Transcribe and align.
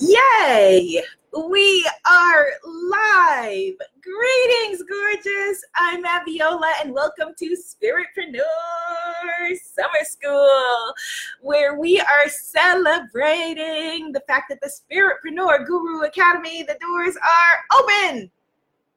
Yay! 0.00 1.00
We 1.48 1.88
are 2.04 2.46
live. 2.64 3.74
Greetings, 4.02 4.82
gorgeous. 4.82 5.64
I'm 5.76 6.02
Abiola, 6.02 6.72
and 6.82 6.92
welcome 6.92 7.28
to 7.38 7.56
Spiritpreneur 7.56 9.56
Summer 9.62 10.02
School, 10.02 10.94
where 11.42 11.78
we 11.78 12.00
are 12.00 12.28
celebrating 12.28 14.10
the 14.10 14.24
fact 14.26 14.48
that 14.48 14.60
the 14.60 14.68
Spiritpreneur 14.68 15.64
Guru 15.64 16.00
Academy, 16.00 16.64
the 16.64 16.76
doors 16.80 17.16
are 17.16 17.80
open. 17.80 18.32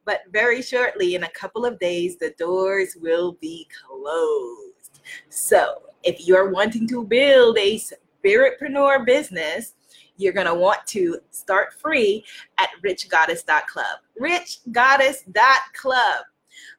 But 0.03 0.21
very 0.31 0.63
shortly, 0.63 1.13
in 1.13 1.25
a 1.25 1.29
couple 1.29 1.63
of 1.63 1.77
days, 1.77 2.17
the 2.17 2.33
doors 2.39 2.97
will 2.99 3.33
be 3.33 3.67
closed. 3.85 5.01
So, 5.29 5.83
if 6.01 6.27
you're 6.27 6.49
wanting 6.49 6.87
to 6.87 7.03
build 7.03 7.59
a 7.59 7.79
Spiritpreneur 8.23 9.05
business, 9.05 9.75
you're 10.17 10.33
going 10.33 10.47
to 10.47 10.53
want 10.53 10.85
to 10.87 11.19
start 11.31 11.73
free 11.73 12.25
at 12.57 12.69
richgoddess.club. 12.83 13.99
Richgoddess.club. 14.19 16.25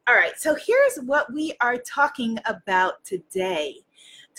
All 0.07 0.15
right, 0.15 0.37
so 0.37 0.55
here's 0.55 0.97
what 1.05 1.31
we 1.31 1.53
are 1.61 1.77
talking 1.77 2.39
about 2.45 3.03
today. 3.03 3.75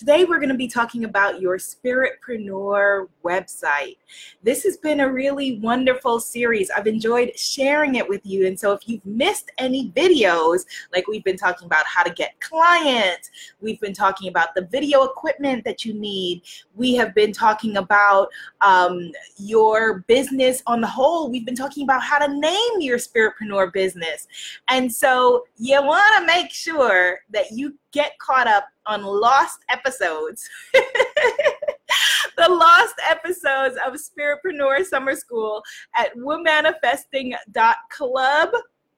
Today, 0.00 0.24
we're 0.24 0.38
going 0.38 0.48
to 0.48 0.54
be 0.54 0.66
talking 0.66 1.04
about 1.04 1.42
your 1.42 1.58
Spiritpreneur 1.58 3.06
website. 3.22 3.98
This 4.42 4.64
has 4.64 4.78
been 4.78 5.00
a 5.00 5.12
really 5.12 5.58
wonderful 5.58 6.20
series. 6.20 6.70
I've 6.70 6.86
enjoyed 6.86 7.38
sharing 7.38 7.96
it 7.96 8.08
with 8.08 8.24
you. 8.24 8.46
And 8.46 8.58
so, 8.58 8.72
if 8.72 8.88
you've 8.88 9.04
missed 9.04 9.50
any 9.58 9.90
videos, 9.90 10.64
like 10.94 11.06
we've 11.06 11.22
been 11.22 11.36
talking 11.36 11.66
about 11.66 11.84
how 11.84 12.02
to 12.02 12.10
get 12.14 12.40
clients, 12.40 13.30
we've 13.60 13.78
been 13.78 13.92
talking 13.92 14.30
about 14.30 14.54
the 14.54 14.62
video 14.72 15.02
equipment 15.02 15.64
that 15.64 15.84
you 15.84 15.92
need, 15.92 16.44
we 16.74 16.94
have 16.94 17.14
been 17.14 17.30
talking 17.30 17.76
about 17.76 18.28
um, 18.62 19.12
your 19.36 19.98
business 20.08 20.62
on 20.66 20.80
the 20.80 20.86
whole, 20.86 21.30
we've 21.30 21.44
been 21.44 21.54
talking 21.54 21.84
about 21.84 22.02
how 22.02 22.18
to 22.18 22.40
name 22.40 22.80
your 22.80 22.96
Spiritpreneur 22.96 23.70
business. 23.70 24.26
And 24.68 24.90
so, 24.90 25.44
you 25.58 25.82
want 25.82 26.20
to 26.20 26.24
make 26.24 26.52
sure 26.52 27.18
that 27.34 27.52
you 27.52 27.76
get 27.92 28.18
caught 28.18 28.46
up 28.46 28.64
on 28.90 29.02
lost 29.02 29.60
episodes. 29.70 30.46
the 30.72 32.48
lost 32.48 32.94
episodes 33.08 33.76
of 33.86 33.94
Spiritpreneur 33.94 34.84
Summer 34.84 35.14
School 35.14 35.62
at 35.96 36.14
womanifesting.club. 36.16 38.48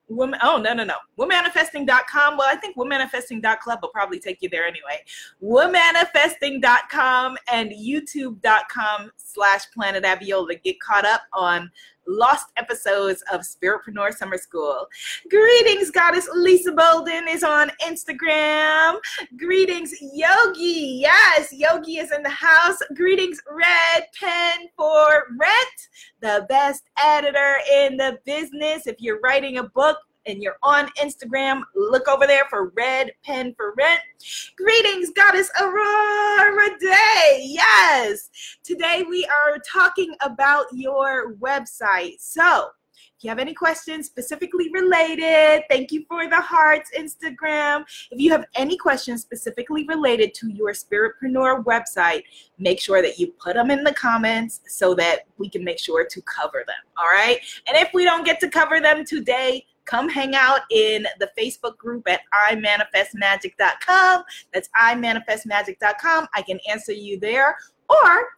Woman, 0.08 0.40
oh, 0.42 0.58
no, 0.58 0.74
no, 0.74 0.82
no. 0.84 0.96
Womanifesting.com. 1.18 2.36
Well, 2.36 2.48
I 2.50 2.56
think 2.56 2.76
womanifesting.club 2.76 3.78
will 3.80 3.90
probably 3.90 4.18
take 4.18 4.42
you 4.42 4.48
there 4.50 4.66
anyway. 4.66 4.98
Womanifesting.com 5.42 7.38
and 7.50 7.70
youtube.com 7.70 9.12
slash 9.16 9.70
planet 9.72 10.04
Abiola. 10.04 10.62
Get 10.62 10.78
caught 10.80 11.06
up 11.06 11.22
on 11.32 11.70
lost 12.06 12.46
episodes 12.56 13.22
of 13.32 13.42
Spiritpreneur 13.42 14.12
Summer 14.12 14.38
School. 14.38 14.86
Greetings, 15.30 15.90
Goddess 15.90 16.28
Lisa 16.34 16.72
Bolden 16.72 17.28
is 17.28 17.42
on 17.42 17.70
Instagram. 17.82 18.98
Greetings, 19.36 19.94
Yogi. 20.00 21.00
Yes, 21.00 21.52
Yogi 21.52 21.98
is 21.98 22.12
in 22.12 22.22
the 22.22 22.30
house. 22.30 22.78
Greetings, 22.94 23.40
Red 23.50 24.06
Pen 24.18 24.68
for 24.76 25.24
Rent, 25.38 25.88
the 26.20 26.46
best 26.48 26.82
editor 27.02 27.56
in 27.72 27.96
the 27.96 28.18
business. 28.24 28.86
If 28.86 28.96
you're 29.00 29.20
writing 29.20 29.58
a 29.58 29.64
book, 29.64 29.98
and 30.26 30.42
you're 30.42 30.58
on 30.62 30.88
Instagram, 31.00 31.62
look 31.74 32.08
over 32.08 32.26
there 32.26 32.44
for 32.48 32.68
Red 32.76 33.12
Pen 33.24 33.54
for 33.56 33.74
Rent. 33.76 34.00
Greetings, 34.56 35.10
Goddess 35.10 35.50
Aurora 35.60 36.78
Day. 36.80 37.40
Yes, 37.42 38.30
today 38.62 39.04
we 39.08 39.24
are 39.26 39.58
talking 39.58 40.14
about 40.20 40.66
your 40.72 41.34
website. 41.36 42.20
So, 42.20 42.68
if 43.22 43.26
you 43.26 43.30
have 43.30 43.38
any 43.38 43.54
questions 43.54 44.06
specifically 44.06 44.68
related, 44.72 45.62
thank 45.70 45.92
you 45.92 46.04
for 46.08 46.28
the 46.28 46.40
hearts, 46.40 46.90
Instagram. 46.98 47.84
If 48.10 48.20
you 48.20 48.32
have 48.32 48.44
any 48.56 48.76
questions 48.76 49.22
specifically 49.22 49.84
related 49.86 50.34
to 50.34 50.50
your 50.50 50.72
Spiritpreneur 50.72 51.62
website, 51.62 52.24
make 52.58 52.80
sure 52.80 53.00
that 53.00 53.20
you 53.20 53.32
put 53.40 53.54
them 53.54 53.70
in 53.70 53.84
the 53.84 53.94
comments 53.94 54.62
so 54.66 54.92
that 54.96 55.20
we 55.38 55.48
can 55.48 55.62
make 55.62 55.78
sure 55.78 56.04
to 56.04 56.22
cover 56.22 56.64
them. 56.66 56.74
All 56.96 57.06
right. 57.06 57.38
And 57.68 57.76
if 57.76 57.90
we 57.94 58.02
don't 58.02 58.24
get 58.24 58.40
to 58.40 58.48
cover 58.48 58.80
them 58.80 59.04
today, 59.04 59.66
come 59.84 60.08
hang 60.08 60.34
out 60.34 60.60
in 60.70 61.06
the 61.18 61.30
Facebook 61.38 61.76
group 61.76 62.08
at 62.08 62.20
imanifestmagic.com. 62.50 64.22
That's 64.52 64.68
imanifestmagic.com. 64.80 66.28
I 66.34 66.42
can 66.42 66.58
answer 66.68 66.92
you 66.92 67.18
there. 67.18 67.56
Or 67.88 68.28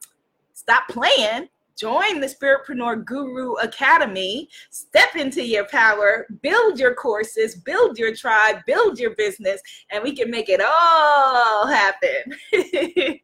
stop 0.53 0.88
playing. 0.88 1.49
Join 1.77 2.21
the 2.21 2.28
Spiritpreneur 2.28 3.05
Guru 3.05 3.55
Academy. 3.55 4.49
Step 4.71 5.16
into 5.16 5.44
your 5.44 5.66
power, 5.66 6.27
build 6.41 6.78
your 6.78 6.94
courses, 6.94 7.56
build 7.56 7.99
your 7.99 8.15
tribe, 8.15 8.59
build 8.65 8.99
your 8.99 9.16
business, 9.16 9.61
and 9.91 10.03
we 10.03 10.15
can 10.15 10.31
make 10.31 10.49
it 10.49 10.61
all 10.61 11.66
happen. 11.66 12.32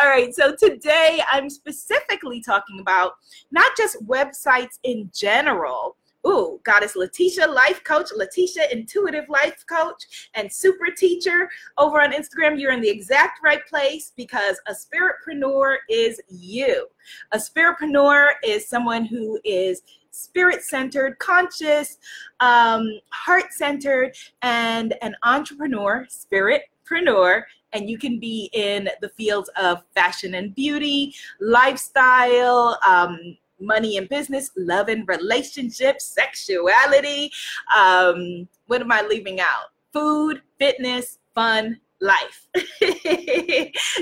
all 0.00 0.08
right, 0.08 0.34
so 0.34 0.56
today 0.56 1.20
I'm 1.30 1.50
specifically 1.50 2.40
talking 2.40 2.80
about 2.80 3.12
not 3.50 3.70
just 3.76 4.02
websites 4.06 4.78
in 4.82 5.10
general, 5.14 5.96
Ooh, 6.26 6.60
Goddess 6.64 6.96
Letitia, 6.96 7.46
life 7.46 7.82
coach, 7.84 8.08
Letitia, 8.14 8.68
intuitive 8.70 9.28
life 9.28 9.64
coach, 9.66 10.30
and 10.34 10.52
super 10.52 10.90
teacher 10.90 11.48
over 11.78 12.00
on 12.00 12.12
Instagram. 12.12 12.60
You're 12.60 12.72
in 12.72 12.82
the 12.82 12.90
exact 12.90 13.40
right 13.42 13.66
place 13.66 14.12
because 14.16 14.60
a 14.66 14.72
spiritpreneur 14.72 15.76
is 15.88 16.20
you. 16.28 16.86
A 17.32 17.38
spiritpreneur 17.38 18.32
is 18.44 18.68
someone 18.68 19.06
who 19.06 19.40
is 19.44 19.82
spirit 20.10 20.62
centered, 20.62 21.18
conscious, 21.18 21.98
um, 22.40 22.86
heart 23.10 23.52
centered, 23.52 24.14
and 24.42 24.94
an 25.02 25.14
entrepreneur, 25.22 26.06
spiritpreneur. 26.10 27.42
And 27.72 27.88
you 27.88 27.98
can 27.98 28.18
be 28.18 28.50
in 28.52 28.90
the 29.00 29.08
fields 29.10 29.48
of 29.56 29.84
fashion 29.94 30.34
and 30.34 30.54
beauty, 30.54 31.14
lifestyle, 31.40 32.78
um, 32.86 33.36
money 33.60 33.96
and 33.96 34.08
business, 34.08 34.50
love 34.56 34.88
and 34.88 35.06
relationships, 35.08 36.06
sexuality. 36.06 37.30
Um, 37.76 38.48
what 38.66 38.80
am 38.80 38.92
I 38.92 39.02
leaving 39.02 39.40
out? 39.40 39.70
Food, 39.92 40.42
fitness, 40.58 41.18
fun, 41.34 41.80
life. 42.00 42.48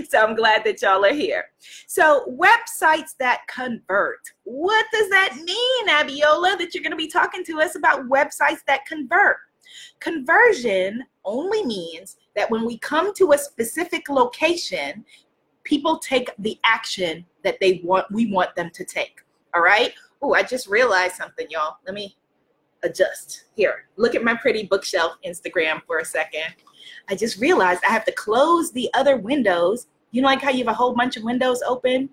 so 0.09 0.19
I'm 0.23 0.37
glad 0.37 0.65
that 0.65 0.81
y'all 0.83 1.05
are 1.05 1.13
here. 1.13 1.47
So, 1.87 2.25
websites 2.39 3.17
that 3.19 3.41
convert. 3.49 4.21
What 4.45 4.87
does 4.93 5.09
that 5.11 5.37
mean, 5.43 5.89
Abiola, 5.89 6.59
that 6.59 6.75
you're 6.75 6.83
going 6.83 6.93
to 6.93 6.97
be 6.97 7.09
talking 7.09 7.45
to 7.45 7.61
us 7.61 7.77
about 7.77 8.09
websites 8.09 8.61
that 8.67 8.87
convert? 8.87 9.39
Conversion 10.01 11.05
only 11.25 11.65
means 11.65 12.17
that 12.37 12.51
when 12.51 12.65
we 12.65 12.79
come 12.79 13.13
to 13.15 13.33
a 13.33 13.39
specific 13.39 14.09
location, 14.09 15.05
people 15.65 15.99
take 15.99 16.31
the 16.39 16.59
action 16.65 17.25
that 17.45 17.59
they 17.61 17.81
want 17.85 18.11
we 18.11 18.33
want 18.33 18.55
them 18.55 18.71
to 18.71 18.85
take. 18.85 19.21
All 19.55 19.63
right. 19.63 19.93
Oh, 20.21 20.35
I 20.35 20.43
just 20.43 20.67
realized 20.67 21.17
something, 21.17 21.47
y'all. 21.51 21.77
Let 21.87 21.95
me 21.95 22.17
adjust. 22.83 23.45
Here, 23.55 23.87
look 23.97 24.15
at 24.15 24.25
my 24.25 24.35
pretty 24.35 24.65
bookshelf 24.65 25.17
Instagram 25.27 25.83
for 25.87 25.99
a 25.99 26.05
second. 26.05 26.55
I 27.09 27.15
just 27.15 27.41
realized 27.41 27.83
I 27.85 27.93
have 27.93 28.05
to 28.07 28.13
close 28.13 28.73
the 28.73 28.91
other 28.95 29.17
windows. 29.17 29.87
You 30.11 30.23
know, 30.23 30.29
like 30.29 30.43
how 30.43 30.51
you 30.51 30.59
have 30.59 30.69
a 30.69 30.75
whole 30.75 30.95
bunch 30.95 31.17
of 31.17 31.23
windows 31.23 31.63
open? 31.67 32.11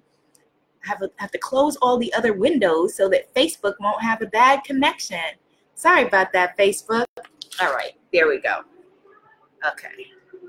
I 0.86 0.90
have, 0.90 1.02
a, 1.02 1.10
have 1.18 1.32
to 1.32 1.38
close 1.38 1.76
all 1.78 1.98
the 1.98 2.14
other 2.14 2.34
windows 2.34 2.96
so 2.96 3.10
that 3.10 3.34
Facebook 3.34 3.74
won't 3.80 4.02
have 4.02 4.22
a 4.22 4.28
bad 4.28 4.64
connection. 4.64 5.20
Sorry 5.74 6.04
about 6.04 6.32
that, 6.34 6.58
Facebook. 6.58 7.06
All 7.62 7.74
right, 7.74 7.94
there 8.14 8.28
we 8.28 8.40
go. 8.40 8.62
Okay. 9.68 10.08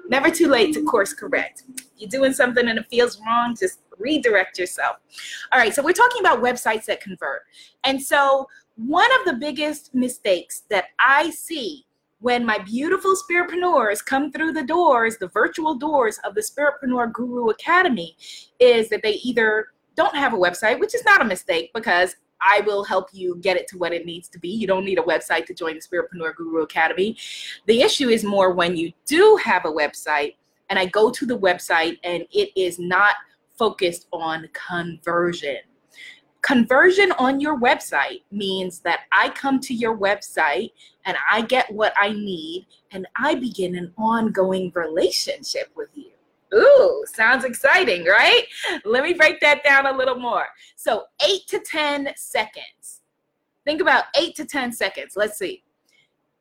Never 0.08 0.30
too 0.30 0.48
late 0.48 0.75
to 0.75 0.84
course 0.84 1.12
correct. 1.12 1.64
You're 1.96 2.10
doing 2.10 2.32
something 2.32 2.69
and 2.69 2.78
it 2.78 2.86
feels 2.91 3.20
wrong, 3.26 3.56
just 3.58 3.80
redirect 3.98 4.58
yourself. 4.58 4.96
All 5.52 5.60
right, 5.60 5.74
so 5.74 5.82
we're 5.82 5.92
talking 5.92 6.20
about 6.20 6.42
websites 6.42 6.84
that 6.86 7.00
convert. 7.00 7.43
And 7.84 8.00
so, 8.00 8.46
one 8.76 9.10
of 9.20 9.25
the 9.25 9.34
biggest 9.34 9.94
mistakes 9.94 10.64
that 10.69 10.87
I 10.98 11.31
see 11.31 11.87
when 12.20 12.44
my 12.44 12.58
beautiful 12.58 13.14
spiritpreneurs 13.14 14.04
come 14.04 14.32
through 14.32 14.52
the 14.52 14.64
doors, 14.64 15.16
the 15.19 15.28
virtual 15.28 15.75
doors 15.75 16.19
of 16.25 16.34
the 16.34 16.40
Spiritpreneur 16.40 17.12
Guru 17.12 17.50
Academy, 17.50 18.16
is 18.58 18.88
that 18.88 19.02
they 19.02 19.14
either 19.22 19.69
don't 19.96 20.14
have 20.14 20.34
a 20.34 20.37
website, 20.37 20.78
which 20.81 20.94
is 20.94 21.04
not 21.04 21.20
a 21.20 21.25
mistake 21.25 21.70
because 21.75 22.16
I 22.40 22.62
will 22.66 22.84
help 22.84 23.08
you 23.12 23.37
get 23.40 23.56
it 23.56 23.66
to 23.69 23.78
what 23.78 23.92
it 23.92 24.06
needs 24.06 24.28
to 24.28 24.38
be. 24.38 24.49
You 24.49 24.66
don't 24.66 24.84
need 24.84 24.99
a 24.99 25.02
website 25.02 25.46
to 25.46 25.54
join 25.54 25.75
the 25.75 25.81
Spiritpreneur 25.81 26.34
Guru 26.37 26.62
Academy. 26.62 27.16
The 27.66 27.82
issue 27.82 28.08
is 28.08 28.25
more 28.25 28.52
when 28.52 28.76
you 28.76 28.92
do 29.06 29.38
have 29.42 29.64
a 29.64 29.72
website 29.72 30.37
and 30.69 30.78
I 30.78 30.87
go 30.87 31.10
to 31.10 31.26
the 31.26 31.38
website 31.38 31.99
and 32.02 32.25
it 32.32 32.50
is 32.56 32.78
not 32.78 33.14
focused 33.58 34.06
on 34.12 34.49
conversion. 34.53 35.58
Conversion 36.43 37.11
on 37.19 37.41
your 37.41 37.58
website 37.58 38.23
means 38.31 38.79
that 38.81 39.00
I 39.12 39.31
come 39.31 39.58
to 39.61 39.75
your 39.75 39.99
website 39.99 40.70
and 41.05 41.17
I 41.31 41.43
get 41.43 41.70
what 41.73 41.93
I 42.00 42.11
need 42.11 42.67
and 42.93 43.06
I 43.17 43.35
begin 43.35 43.75
an 43.75 43.93
ongoing 43.99 44.70
relationship 44.75 45.70
with 45.75 45.91
you. 45.94 46.11
Ooh, 46.55 47.05
sounds 47.12 47.44
exciting, 47.44 48.05
right? 48.05 48.44
Let 48.85 49.03
me 49.03 49.12
break 49.14 49.41
that 49.41 49.64
down 49.64 49.87
a 49.87 49.97
little 49.97 50.19
more. 50.19 50.47
So, 50.76 51.05
eight 51.26 51.49
to 51.49 51.59
10 51.59 52.12
seconds. 52.17 53.02
Think 53.64 53.81
about 53.81 54.05
eight 54.17 54.37
to 54.37 54.44
10 54.44 54.73
seconds. 54.73 55.14
Let's 55.17 55.38
see. 55.38 55.64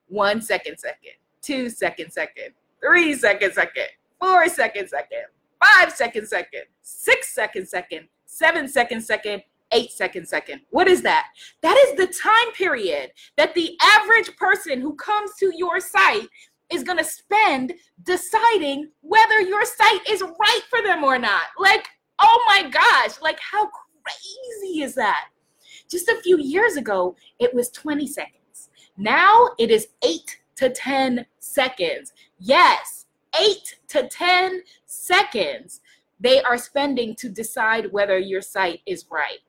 One 0.08 0.42
second, 0.42 0.78
second, 0.78 1.14
two 1.42 1.70
second, 1.70 2.12
second, 2.12 2.54
three 2.80 3.16
second, 3.16 3.54
second, 3.54 3.88
four 4.20 4.48
second, 4.48 4.88
second, 4.88 5.26
five 5.66 5.92
second, 5.92 6.28
second, 6.28 6.64
six 6.82 7.34
second, 7.34 7.68
second, 7.68 8.08
seven 8.26 8.68
second, 8.68 9.02
second, 9.02 9.42
eight 9.72 9.92
second, 9.92 10.28
second. 10.28 10.62
What 10.70 10.88
is 10.88 11.02
that? 11.04 11.28
That 11.62 11.78
is 11.88 11.98
the 11.98 12.08
time 12.08 12.54
period 12.54 13.12
that 13.38 13.54
the 13.56 13.78
average 13.82 14.36
person 14.38 14.82
who 14.82 14.96
comes 14.96 15.32
to 15.40 15.52
your 15.56 15.80
site 15.80 16.28
is 16.72 16.84
going 16.84 16.98
to 16.98 17.04
spend 17.04 17.74
deciding 18.04 18.90
whether 19.02 19.42
your 19.42 19.66
site 19.66 20.10
is 20.10 20.22
right 20.22 20.62
for 20.70 20.82
them 20.82 21.04
or 21.04 21.20
not. 21.20 21.44
Like, 21.60 21.88
oh 22.20 22.44
my 22.48 22.70
gosh, 22.70 23.22
like 23.22 23.40
how 23.40 23.70
crazy 24.04 24.82
is 24.82 24.96
that? 24.96 25.28
Just 25.90 26.10
a 26.10 26.22
few 26.24 26.40
years 26.40 26.76
ago, 26.76 27.16
it 27.40 27.54
was 27.54 27.70
20 27.70 28.08
seconds. 28.08 28.70
Now 28.98 29.50
it 29.60 29.70
is 29.70 29.90
8 30.04 30.38
to 30.58 30.70
10 30.70 31.26
seconds. 31.40 32.14
Yes, 32.40 33.05
8 33.40 33.76
to 33.90 34.08
10 34.08 34.62
seconds 34.86 35.82
they 36.20 36.42
are 36.42 36.58
spending 36.58 37.16
to 37.16 37.30
decide 37.30 37.92
whether 37.92 38.18
your 38.18 38.42
site 38.42 38.82
is 38.86 39.06
right. 39.12 39.40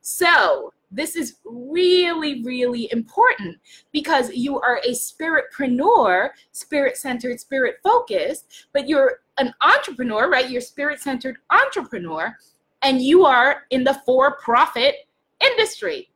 So, 0.00 0.72
this 0.90 1.16
is 1.16 1.38
really, 1.44 2.42
really 2.44 2.88
important 2.92 3.58
because 3.92 4.30
you 4.32 4.60
are 4.60 4.80
a 4.84 4.92
spiritpreneur, 4.92 6.30
spirit 6.52 6.96
centered, 6.96 7.40
spirit 7.40 7.76
focused, 7.82 8.66
but 8.72 8.88
you're 8.88 9.20
an 9.38 9.52
entrepreneur, 9.62 10.30
right? 10.30 10.48
You're 10.48 10.60
spirit 10.60 11.00
centered 11.00 11.38
entrepreneur, 11.50 12.36
and 12.82 13.02
you 13.02 13.24
are 13.24 13.62
in 13.70 13.82
the 13.82 14.00
for 14.06 14.36
profit 14.36 14.94
industry, 15.40 16.08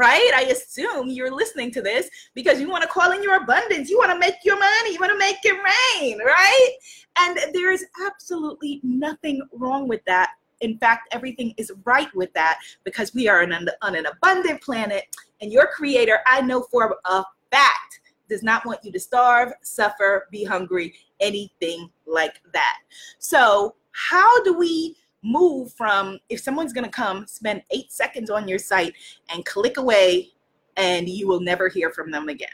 right? 0.00 0.32
I 0.34 0.44
assume 0.44 1.10
you're 1.10 1.30
listening 1.30 1.70
to 1.72 1.82
this 1.82 2.08
because 2.34 2.58
you 2.58 2.70
want 2.70 2.82
to 2.82 2.88
call 2.88 3.12
in 3.12 3.22
your 3.22 3.36
abundance, 3.36 3.90
you 3.90 3.98
want 3.98 4.10
to 4.10 4.18
make 4.18 4.36
your 4.44 4.58
money, 4.58 4.94
you 4.94 4.98
want 4.98 5.12
to 5.12 5.18
make 5.18 5.36
it 5.44 5.52
rain, 5.52 6.18
right? 6.24 6.70
And 7.18 7.38
there 7.52 7.70
is 7.70 7.84
absolutely 8.06 8.80
nothing 8.82 9.42
wrong 9.52 9.86
with 9.88 10.00
that 10.06 10.30
in 10.60 10.76
fact, 10.76 11.08
everything 11.12 11.54
is 11.56 11.72
right 11.84 12.14
with 12.14 12.32
that 12.34 12.58
because 12.84 13.14
we 13.14 13.28
are 13.28 13.42
on 13.42 13.52
an, 13.52 13.68
on 13.80 13.94
an 13.94 14.04
abundant 14.06 14.60
planet, 14.60 15.04
and 15.40 15.50
your 15.50 15.66
creator, 15.68 16.18
I 16.26 16.42
know 16.42 16.66
for 16.70 16.98
a 17.06 17.24
fact, 17.50 18.00
does 18.28 18.42
not 18.42 18.66
want 18.66 18.84
you 18.84 18.92
to 18.92 19.00
starve, 19.00 19.52
suffer, 19.62 20.28
be 20.30 20.44
hungry, 20.44 20.94
anything 21.18 21.88
like 22.06 22.42
that. 22.52 22.78
So, 23.18 23.74
how 23.92 24.42
do 24.44 24.52
we 24.52 24.96
move 25.22 25.72
from 25.74 26.18
if 26.28 26.40
someone's 26.40 26.72
going 26.72 26.84
to 26.84 26.90
come 26.90 27.26
spend 27.26 27.62
eight 27.70 27.92
seconds 27.92 28.30
on 28.30 28.48
your 28.48 28.58
site 28.58 28.94
and 29.32 29.44
click 29.44 29.76
away 29.76 30.28
and 30.76 31.08
you 31.08 31.28
will 31.28 31.40
never 31.40 31.68
hear 31.68 31.90
from 31.90 32.10
them 32.10 32.28
again? 32.28 32.48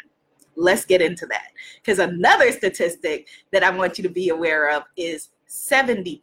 Let's 0.56 0.84
get 0.84 1.02
into 1.02 1.26
that. 1.26 1.48
Because 1.76 1.98
another 1.98 2.50
statistic 2.50 3.28
that 3.52 3.62
I 3.62 3.70
want 3.70 3.98
you 3.98 4.02
to 4.02 4.10
be 4.10 4.30
aware 4.30 4.70
of 4.70 4.84
is 4.96 5.28
70%. 5.48 6.20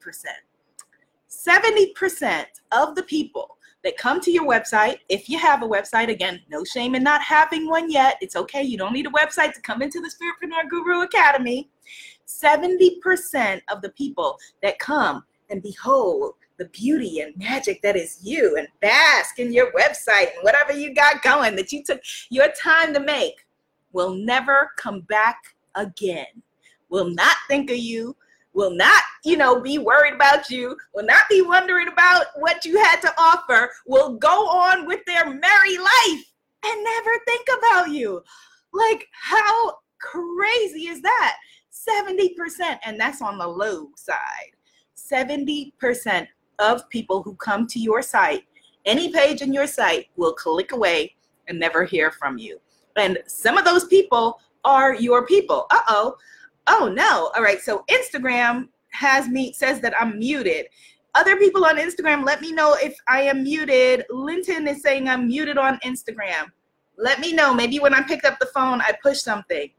70% 1.30 2.45
of 2.72 2.95
the 2.95 3.04
people 3.04 3.57
that 3.84 3.98
come 3.98 4.22
to 4.22 4.31
your 4.31 4.48
website, 4.48 4.98
if 5.10 5.30
you 5.30 5.38
have 5.38 5.62
a 5.62 5.68
website, 5.68 6.10
again, 6.10 6.42
no 6.50 6.63
shame 6.63 6.95
in 6.95 7.04
not 7.04 7.22
having 7.22 7.68
one 7.68 7.92
yet. 7.92 8.18
It's 8.22 8.36
okay. 8.36 8.63
You 8.63 8.78
don't 8.78 8.94
need 8.94 9.07
a 9.07 9.12
website 9.12 9.54
to 9.54 9.62
come 9.62 9.81
into 9.81 10.00
the 10.00 10.10
Spiritpreneur 10.10 10.69
Guru 10.69 11.01
Academy. 11.01 11.69
70% 12.25 13.62
of 13.69 13.81
the 13.81 13.90
people 13.90 14.38
that 14.62 14.80
come 14.80 15.24
and 15.53 15.61
behold 15.61 16.33
the 16.57 16.65
beauty 16.65 17.19
and 17.19 17.38
magic 17.38 17.79
that 17.83 17.95
is 17.95 18.19
you 18.23 18.57
and 18.57 18.67
bask 18.81 19.38
in 19.38 19.53
your 19.53 19.71
website 19.73 20.33
and 20.33 20.41
whatever 20.41 20.73
you 20.73 20.95
got 20.95 21.21
going 21.21 21.55
that 21.55 21.71
you 21.71 21.83
took 21.83 22.01
your 22.31 22.47
time 22.59 22.91
to 22.91 23.00
make 23.00 23.45
will 23.91 24.15
never 24.15 24.71
come 24.77 25.01
back 25.01 25.38
again, 25.75 26.41
will 26.89 27.11
not 27.11 27.38
think 27.47 27.69
of 27.69 27.77
you, 27.77 28.15
will 28.53 28.71
not, 28.71 29.03
you 29.23 29.38
know, 29.38 29.61
be 29.61 29.77
worried 29.77 30.15
about 30.15 30.50
you, 30.50 30.75
will 30.95 31.05
not 31.05 31.29
be 31.29 31.44
wondering 31.44 31.88
about 31.88 32.25
what 32.38 32.65
you 32.65 32.83
had 32.83 32.99
to 33.01 33.13
offer, 33.19 33.69
will 33.85 34.15
go 34.15 34.47
on 34.47 34.88
with 34.88 35.01
their 35.06 35.25
merry 35.25 35.77
life 35.77 36.25
and 36.65 36.83
never 36.83 37.11
think 37.27 37.47
about 37.59 37.91
you. 37.91 38.23
Like, 38.73 39.06
how 39.11 39.77
crazy 39.99 40.88
is 40.88 41.01
that? 41.03 41.38
70%, 41.71 42.79
and 42.83 42.99
that's 42.99 43.21
on 43.21 43.38
the 43.38 43.47
low 43.47 43.89
side. 43.95 44.53
70% 44.98 46.28
of 46.60 46.90
people 46.90 47.24
who 47.24 47.36
come 47.36 47.68
to 47.68 47.80
your 47.80 48.01
site, 48.01 48.44
any 48.86 49.12
page 49.12 49.42
in 49.42 49.54
your 49.54 49.68
site, 49.68 50.07
will 50.16 50.34
click 50.34 50.72
away 50.72 51.16
and 51.48 51.60
never 51.60 51.84
hear 51.84 52.12
from 52.12 52.38
you. 52.38 52.60
And 52.95 53.18
some 53.28 53.57
of 53.57 53.66
those 53.66 53.86
people 53.86 54.40
are 54.63 54.94
your 54.94 55.25
people. 55.25 55.66
Uh 55.72 55.81
oh 55.88 56.16
oh 56.68 56.92
no. 56.94 57.31
All 57.36 57.44
right. 57.44 57.62
So 57.62 57.84
instagram 57.90 58.69
has 58.90 59.28
me 59.28 59.51
says 59.54 59.80
that 59.81 59.94
i'm 60.00 60.19
muted. 60.19 60.68
Other 61.16 61.38
people 61.38 61.66
on 61.66 61.78
instagram 61.78 62.24
let 62.25 62.42
me 62.42 62.51
know 62.51 62.78
if 62.81 62.95
i 63.07 63.22
am 63.22 63.44
muted. 63.44 64.06
Linton 64.10 64.68
is 64.68 64.81
saying 64.81 65.10
i'm 65.10 65.28
muted 65.28 65.57
on 65.57 65.80
instagram. 65.80 66.51
Let 66.98 67.19
me 67.19 67.34
know. 67.34 67.54
Maybe 67.54 67.80
when 67.80 67.94
i 67.94 68.01
picked 68.01 68.25
up 68.25 68.40
the 68.40 68.45
phone 68.48 68.81
i 68.81 68.94
pushed 69.01 69.24
something. 69.24 69.69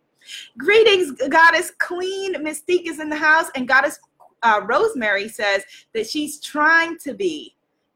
Greetings 0.58 1.12
goddess 1.28 1.72
queen. 1.80 2.34
Mystique 2.34 2.88
is 2.88 2.98
in 2.98 3.08
the 3.08 3.16
house 3.16 3.50
and 3.54 3.68
goddess 3.68 3.98
uh, 4.44 4.60
rosemary 4.66 5.28
says 5.28 5.64
that 5.92 6.08
she's 6.08 6.40
trying 6.40 6.96
to 6.98 7.14
be 7.14 7.54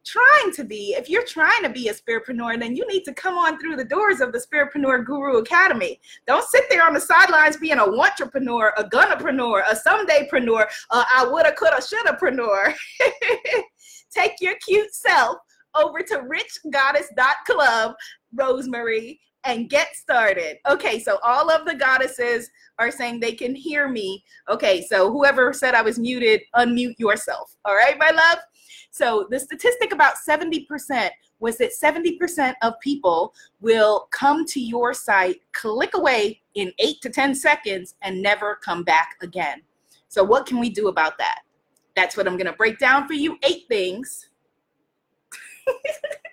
trying 0.09 0.53
to 0.55 0.65
be, 0.65 0.95
if 0.97 1.09
you're 1.09 1.25
trying 1.25 1.63
to 1.63 1.69
be 1.69 1.89
a 1.89 1.95
spiritpreneur, 1.95 2.59
then 2.59 2.75
you 2.75 2.87
need 2.89 3.05
to 3.05 3.13
come 3.13 3.37
on 3.37 3.59
through 3.61 3.77
the 3.77 3.85
doors 3.85 4.21
of 4.21 4.33
the 4.33 4.39
Spiritpreneur 4.39 5.05
Guru 5.05 5.39
Academy. 5.39 6.01
Don't 6.27 6.49
sit 6.49 6.65
there 6.71 6.87
on 6.87 6.95
the 6.95 7.01
sidelines 7.01 7.59
being 7.59 7.79
a 7.79 7.85
entrepreneur, 7.85 8.73
a 8.79 8.85
gunnerpreneur, 8.85 9.63
a 9.71 9.77
somedaypreneur, 9.77 10.63
a 10.63 11.05
I 11.15 11.27
woulda, 11.29 11.53
coulda, 11.53 11.83
shoulda-preneur. 11.83 12.75
Take 14.11 14.41
your 14.41 14.55
cute 14.67 14.95
self 14.95 15.37
over 15.75 16.01
to 16.01 16.23
richgoddess.club, 16.23 17.95
Rosemary, 18.35 19.21
and 19.49 19.71
get 19.71 19.97
started. 19.97 20.59
Okay, 20.69 21.01
so 21.01 21.19
all 21.25 21.51
of 21.51 21.65
the 21.65 21.75
goddesses 21.75 22.51
are 22.79 22.91
saying 22.91 23.19
they 23.19 23.33
can 23.33 23.55
hear 23.55 23.89
me. 23.89 24.23
Okay, 24.49 24.83
so 24.83 25.11
whoever 25.11 25.55
said 25.55 25.75
I 25.75 25.81
was 25.81 25.99
muted, 25.99 26.43
unmute 26.55 26.99
yourself. 26.99 27.57
All 27.65 27.75
right, 27.75 27.99
my 27.99 28.11
love? 28.11 28.39
So 28.91 29.27
the 29.31 29.41
statistic 29.41 29.93
about 29.93 30.15
70% 30.29 31.09
was 31.41 31.57
that 31.59 31.71
70% 31.73 32.55
of 32.63 32.75
people 32.81 33.33
will 33.61 34.09
come 34.11 34.45
to 34.47 34.61
your 34.61 34.93
site, 34.93 35.41
click 35.53 35.95
away 35.95 36.43
in 36.55 36.71
eight 36.79 37.01
to 37.01 37.09
10 37.09 37.35
seconds, 37.35 37.95
and 38.03 38.21
never 38.21 38.57
come 38.57 38.83
back 38.83 39.17
again. 39.23 39.63
So, 40.09 40.25
what 40.25 40.47
can 40.47 40.59
we 40.59 40.69
do 40.69 40.89
about 40.89 41.17
that? 41.19 41.41
That's 41.95 42.17
what 42.17 42.27
I'm 42.27 42.37
to 42.39 42.53
break 42.55 42.79
down 42.79 43.07
for 43.07 43.13
you 43.13 43.39
eight 43.45 43.65
things. 43.69 44.29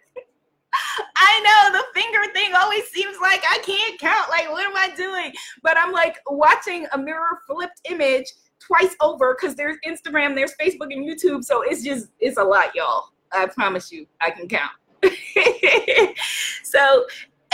I 1.15 1.69
know 1.71 1.79
the 1.79 1.99
finger 1.99 2.31
thing 2.33 2.53
always 2.55 2.85
seems 2.85 3.17
like 3.21 3.43
I 3.49 3.59
can't 3.59 3.99
count. 3.99 4.29
Like, 4.29 4.49
what 4.49 4.65
am 4.65 4.75
I 4.75 4.95
doing? 4.95 5.33
But 5.63 5.77
I'm 5.77 5.91
like 5.91 6.19
watching 6.27 6.87
a 6.93 6.97
mirror 6.97 7.39
flipped 7.47 7.81
image 7.89 8.25
twice 8.59 8.95
over 9.01 9.35
because 9.35 9.55
there's 9.55 9.77
Instagram, 9.85 10.35
there's 10.35 10.53
Facebook, 10.61 10.93
and 10.93 11.05
YouTube. 11.05 11.43
So 11.43 11.61
it's 11.61 11.83
just, 11.83 12.07
it's 12.19 12.37
a 12.37 12.43
lot, 12.43 12.75
y'all. 12.75 13.09
I 13.31 13.47
promise 13.47 13.91
you, 13.91 14.05
I 14.21 14.31
can 14.31 14.47
count. 14.47 14.71
so, 16.63 17.05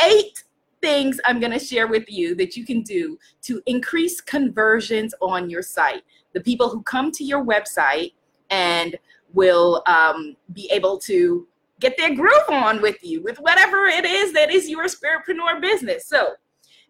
eight 0.05 0.43
things 0.81 1.19
I'm 1.25 1.39
going 1.39 1.51
to 1.51 1.59
share 1.59 1.87
with 1.87 2.09
you 2.09 2.35
that 2.35 2.57
you 2.57 2.65
can 2.65 2.81
do 2.81 3.17
to 3.43 3.61
increase 3.65 4.19
conversions 4.19 5.13
on 5.21 5.49
your 5.49 5.61
site. 5.61 6.03
The 6.33 6.41
people 6.41 6.69
who 6.69 6.81
come 6.83 7.11
to 7.11 7.23
your 7.23 7.45
website 7.45 8.13
and 8.49 8.97
will 9.33 9.83
um, 9.85 10.35
be 10.53 10.69
able 10.71 10.97
to 10.99 11.47
get 11.81 11.97
their 11.97 12.15
groove 12.15 12.49
on 12.49 12.81
with 12.81 13.03
you, 13.03 13.21
with 13.21 13.37
whatever 13.39 13.85
it 13.85 14.05
is 14.05 14.31
that 14.33 14.51
is 14.51 14.69
your 14.69 14.85
spiritpreneur 14.85 15.59
business. 15.59 16.07
So, 16.07 16.35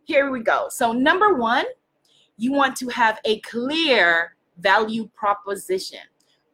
here 0.03 0.29
we 0.29 0.41
go. 0.41 0.67
So, 0.69 0.91
number 0.91 1.33
one, 1.33 1.65
you 2.37 2.51
want 2.51 2.75
to 2.77 2.89
have 2.89 3.19
a 3.25 3.39
clear 3.39 4.35
value 4.57 5.09
proposition. 5.15 5.99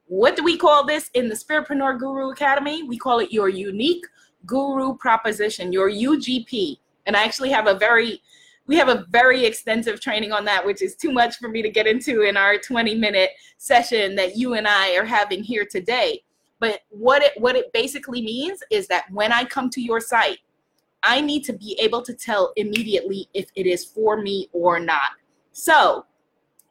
What 0.08 0.36
do 0.36 0.44
we 0.44 0.58
call 0.58 0.86
this 0.86 1.10
in 1.14 1.28
the 1.28 1.36
Spiritpreneur 1.36 2.00
Guru 2.00 2.32
Academy? 2.32 2.84
We 2.84 2.98
call 2.98 3.20
it 3.20 3.32
your 3.32 3.50
unique 3.50 4.06
guru 4.46 4.96
proposition, 4.96 5.74
your 5.74 5.90
UGP. 5.90 6.78
And 7.06 7.16
I 7.16 7.24
actually 7.24 7.50
have 7.52 7.68
a 7.68 7.74
very 7.74 8.22
we 8.68 8.76
have 8.76 8.90
a 8.90 9.06
very 9.10 9.46
extensive 9.46 10.02
training 10.02 10.34
on 10.34 10.44
that, 10.44 10.66
which 10.66 10.82
is 10.82 10.94
too 10.94 11.14
much 11.14 11.38
for 11.38 11.48
me 11.48 11.62
to 11.62 11.70
get 11.70 11.88
into 11.88 12.24
in 12.24 12.36
our 12.36 12.58
20 12.58 12.96
minute 12.96 13.30
session 13.58 14.14
that 14.16 14.36
you 14.36 14.56
and 14.56 14.68
I 14.68 14.98
are 14.98 15.06
having 15.06 15.42
here 15.42 15.66
today. 15.66 16.22
But 16.60 16.82
what 16.90 17.22
it 17.24 17.34
what 17.38 17.56
it 17.56 17.72
basically 17.74 18.22
means 18.22 18.62
is 18.72 18.88
that 18.88 19.06
when 19.12 19.32
I 19.32 19.44
come 19.46 19.70
to 19.72 19.82
your 19.82 20.00
site, 20.00 20.40
I 21.04 21.22
need 21.22 21.44
to 21.46 21.54
be 21.54 21.78
able 21.80 22.02
to 22.02 22.14
tell 22.14 22.54
immediately 22.56 23.30
if 23.34 23.50
it 23.56 23.68
is 23.68 23.86
for 23.86 24.22
me 24.22 24.50
or 24.52 24.80
not. 24.80 25.12
So, 25.52 26.06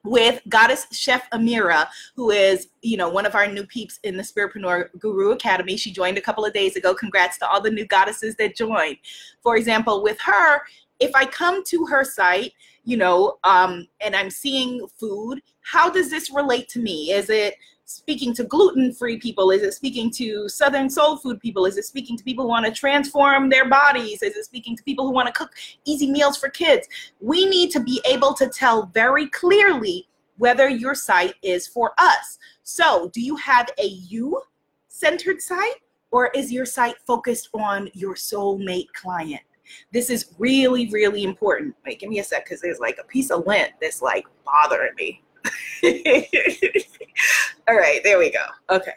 with 0.04 0.40
goddess 0.48 0.86
chef 0.92 1.28
amira 1.30 1.88
who 2.14 2.30
is 2.30 2.68
you 2.82 2.96
know 2.96 3.08
one 3.08 3.26
of 3.26 3.34
our 3.34 3.48
new 3.48 3.66
peeps 3.66 3.98
in 4.04 4.16
the 4.16 4.22
spiritpreneur 4.22 4.88
guru 5.00 5.32
academy 5.32 5.76
she 5.76 5.90
joined 5.90 6.16
a 6.16 6.20
couple 6.20 6.44
of 6.44 6.52
days 6.52 6.76
ago. 6.76 6.94
Congrats 6.94 7.38
to 7.38 7.48
all 7.48 7.60
the 7.60 7.70
new 7.70 7.86
goddesses 7.86 8.36
that 8.36 8.56
joined. 8.56 8.98
For 9.42 9.56
example 9.56 10.02
with 10.02 10.20
her 10.20 10.62
if 10.98 11.14
i 11.14 11.26
come 11.26 11.62
to 11.62 11.84
her 11.84 12.02
site 12.04 12.52
you 12.84 12.96
know 12.96 13.36
um, 13.44 13.86
and 14.00 14.16
i'm 14.16 14.30
seeing 14.30 14.86
food 14.98 15.42
how 15.66 15.90
does 15.90 16.10
this 16.10 16.30
relate 16.30 16.68
to 16.70 16.78
me? 16.78 17.10
Is 17.10 17.28
it 17.28 17.56
speaking 17.86 18.34
to 18.34 18.44
gluten 18.44 18.92
free 18.92 19.16
people? 19.16 19.50
Is 19.50 19.62
it 19.62 19.72
speaking 19.72 20.10
to 20.12 20.48
Southern 20.48 20.90
soul 20.90 21.16
food 21.16 21.40
people? 21.40 21.66
Is 21.66 21.78
it 21.78 21.84
speaking 21.84 22.16
to 22.18 22.24
people 22.24 22.44
who 22.44 22.50
want 22.50 22.66
to 22.66 22.72
transform 22.72 23.48
their 23.48 23.68
bodies? 23.68 24.22
Is 24.22 24.36
it 24.36 24.44
speaking 24.44 24.76
to 24.76 24.82
people 24.82 25.06
who 25.06 25.12
want 25.12 25.28
to 25.28 25.32
cook 25.32 25.52
easy 25.84 26.10
meals 26.10 26.36
for 26.36 26.48
kids? 26.48 26.88
We 27.20 27.46
need 27.46 27.70
to 27.70 27.80
be 27.80 28.02
able 28.04 28.34
to 28.34 28.48
tell 28.48 28.86
very 28.92 29.28
clearly 29.28 30.08
whether 30.36 30.68
your 30.68 30.94
site 30.94 31.34
is 31.42 31.66
for 31.66 31.92
us. 31.96 32.38
So, 32.62 33.08
do 33.14 33.22
you 33.22 33.36
have 33.36 33.70
a 33.78 33.86
you 33.86 34.42
centered 34.88 35.40
site 35.40 35.76
or 36.10 36.30
is 36.34 36.52
your 36.52 36.66
site 36.66 36.96
focused 37.06 37.48
on 37.54 37.88
your 37.94 38.14
soulmate 38.14 38.92
client? 38.92 39.42
This 39.92 40.10
is 40.10 40.34
really, 40.38 40.88
really 40.90 41.22
important. 41.22 41.74
Wait, 41.84 42.00
give 42.00 42.10
me 42.10 42.18
a 42.18 42.24
sec 42.24 42.44
because 42.44 42.60
there's 42.60 42.80
like 42.80 42.98
a 43.00 43.06
piece 43.06 43.30
of 43.30 43.46
lint 43.46 43.70
that's 43.80 44.02
like 44.02 44.26
bothering 44.44 44.94
me. 44.96 45.22
All 47.68 47.76
right, 47.76 48.00
there 48.04 48.18
we 48.18 48.30
go. 48.30 48.44
Okay. 48.70 48.94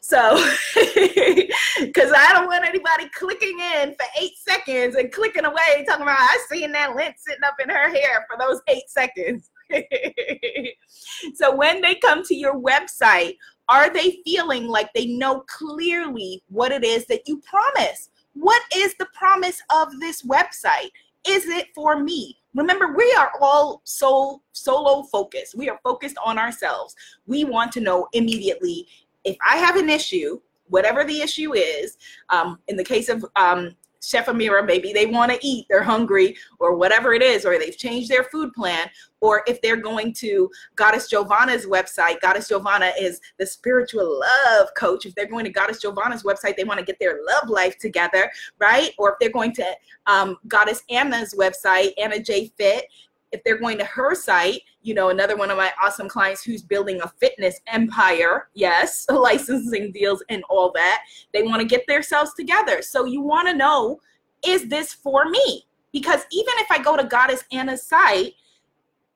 So, 0.00 0.34
because 0.74 2.12
I 2.16 2.32
don't 2.32 2.46
want 2.46 2.64
anybody 2.64 3.08
clicking 3.14 3.58
in 3.60 3.94
for 3.94 4.06
eight 4.20 4.36
seconds 4.36 4.96
and 4.96 5.12
clicking 5.12 5.44
away, 5.44 5.84
talking 5.86 6.02
about 6.02 6.18
I 6.18 6.46
seen 6.50 6.72
that 6.72 6.96
lint 6.96 7.14
sitting 7.18 7.44
up 7.44 7.54
in 7.62 7.68
her 7.68 7.90
hair 7.90 8.26
for 8.28 8.38
those 8.38 8.60
eight 8.68 8.88
seconds. 8.88 9.50
so, 11.34 11.54
when 11.54 11.80
they 11.80 11.94
come 11.96 12.24
to 12.24 12.34
your 12.34 12.60
website, 12.60 13.36
are 13.68 13.92
they 13.92 14.18
feeling 14.24 14.66
like 14.66 14.92
they 14.94 15.06
know 15.06 15.44
clearly 15.46 16.42
what 16.48 16.72
it 16.72 16.84
is 16.84 17.06
that 17.06 17.28
you 17.28 17.38
promise? 17.38 18.10
What 18.34 18.62
is 18.74 18.94
the 18.96 19.06
promise 19.14 19.62
of 19.70 19.98
this 20.00 20.22
website? 20.22 20.90
Is 21.26 21.46
it 21.46 21.68
for 21.74 21.98
me? 21.98 22.38
Remember, 22.54 22.94
we 22.96 23.14
are 23.18 23.32
all 23.40 23.80
so 23.84 24.42
solo 24.52 25.04
focused. 25.04 25.54
We 25.56 25.68
are 25.68 25.78
focused 25.82 26.16
on 26.24 26.38
ourselves. 26.38 26.94
We 27.26 27.44
want 27.44 27.72
to 27.72 27.80
know 27.80 28.08
immediately 28.12 28.88
if 29.24 29.36
I 29.48 29.56
have 29.56 29.76
an 29.76 29.88
issue, 29.88 30.40
whatever 30.66 31.04
the 31.04 31.20
issue 31.20 31.54
is. 31.54 31.96
Um, 32.30 32.58
in 32.68 32.76
the 32.76 32.84
case 32.84 33.08
of 33.08 33.24
um, 33.36 33.76
Chef 34.02 34.26
Amira, 34.26 34.64
maybe 34.64 34.92
they 34.92 35.06
want 35.06 35.30
to 35.30 35.38
eat, 35.42 35.66
they're 35.68 35.82
hungry, 35.82 36.36
or 36.58 36.74
whatever 36.74 37.12
it 37.12 37.22
is, 37.22 37.44
or 37.44 37.58
they've 37.58 37.76
changed 37.76 38.08
their 38.08 38.24
food 38.24 38.52
plan, 38.52 38.88
or 39.20 39.42
if 39.46 39.60
they're 39.60 39.76
going 39.76 40.12
to 40.14 40.50
Goddess 40.76 41.08
Giovanna's 41.08 41.66
website, 41.66 42.20
Goddess 42.20 42.48
Giovanna 42.48 42.92
is 42.98 43.20
the 43.38 43.46
spiritual 43.46 44.20
love 44.20 44.68
coach. 44.76 45.04
If 45.04 45.14
they're 45.14 45.26
going 45.26 45.44
to 45.44 45.50
Goddess 45.50 45.80
Giovanna's 45.80 46.22
website, 46.22 46.56
they 46.56 46.64
want 46.64 46.80
to 46.80 46.84
get 46.84 46.98
their 46.98 47.20
love 47.26 47.48
life 47.50 47.78
together, 47.78 48.30
right? 48.58 48.92
Or 48.98 49.12
if 49.12 49.16
they're 49.20 49.30
going 49.30 49.52
to 49.54 49.66
um, 50.06 50.38
Goddess 50.48 50.82
Anna's 50.88 51.34
website, 51.38 51.92
Anna 51.98 52.20
J 52.20 52.50
Fit, 52.56 52.86
if 53.32 53.42
they're 53.44 53.58
going 53.58 53.78
to 53.78 53.84
her 53.84 54.14
site, 54.14 54.62
you 54.82 54.94
know, 54.94 55.10
another 55.10 55.36
one 55.36 55.50
of 55.50 55.56
my 55.56 55.72
awesome 55.82 56.08
clients 56.08 56.42
who's 56.42 56.62
building 56.62 57.00
a 57.02 57.08
fitness 57.20 57.60
empire, 57.66 58.48
yes, 58.54 59.06
licensing 59.10 59.92
deals 59.92 60.22
and 60.28 60.42
all 60.48 60.72
that, 60.72 61.02
they 61.32 61.42
want 61.42 61.60
to 61.60 61.68
get 61.68 61.86
themselves 61.86 62.34
together. 62.34 62.82
So 62.82 63.04
you 63.04 63.20
want 63.20 63.48
to 63.48 63.54
know, 63.54 64.00
is 64.44 64.68
this 64.68 64.92
for 64.92 65.28
me? 65.28 65.64
Because 65.92 66.24
even 66.32 66.54
if 66.58 66.70
I 66.70 66.82
go 66.82 66.96
to 66.96 67.04
Goddess 67.04 67.44
Anna's 67.52 67.86
site, 67.86 68.34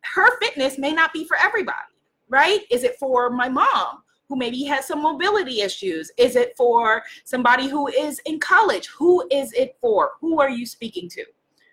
her 0.03 0.39
fitness 0.39 0.79
may 0.79 0.93
not 0.93 1.13
be 1.13 1.25
for 1.25 1.37
everybody, 1.37 1.77
right? 2.29 2.61
Is 2.71 2.85
it 2.85 2.97
for 2.99 3.31
my 3.31 3.49
mom? 3.49 4.03
Who 4.29 4.37
maybe 4.37 4.65
has 4.65 4.87
some 4.87 5.03
mobility 5.03 5.61
issues? 5.61 6.11
Is 6.19 6.35
it 6.35 6.57
for 6.57 7.03
somebody 7.25 7.69
who 7.69 7.89
is 7.89 8.21
in 8.27 8.41
college? 8.41 8.89
Who 8.89 9.27
is 9.31 9.53
it 9.53 9.77
for? 9.81 10.13
Who 10.21 10.41
are 10.41 10.49
you 10.49 10.67
speaking 10.67 11.09
to? 11.11 11.25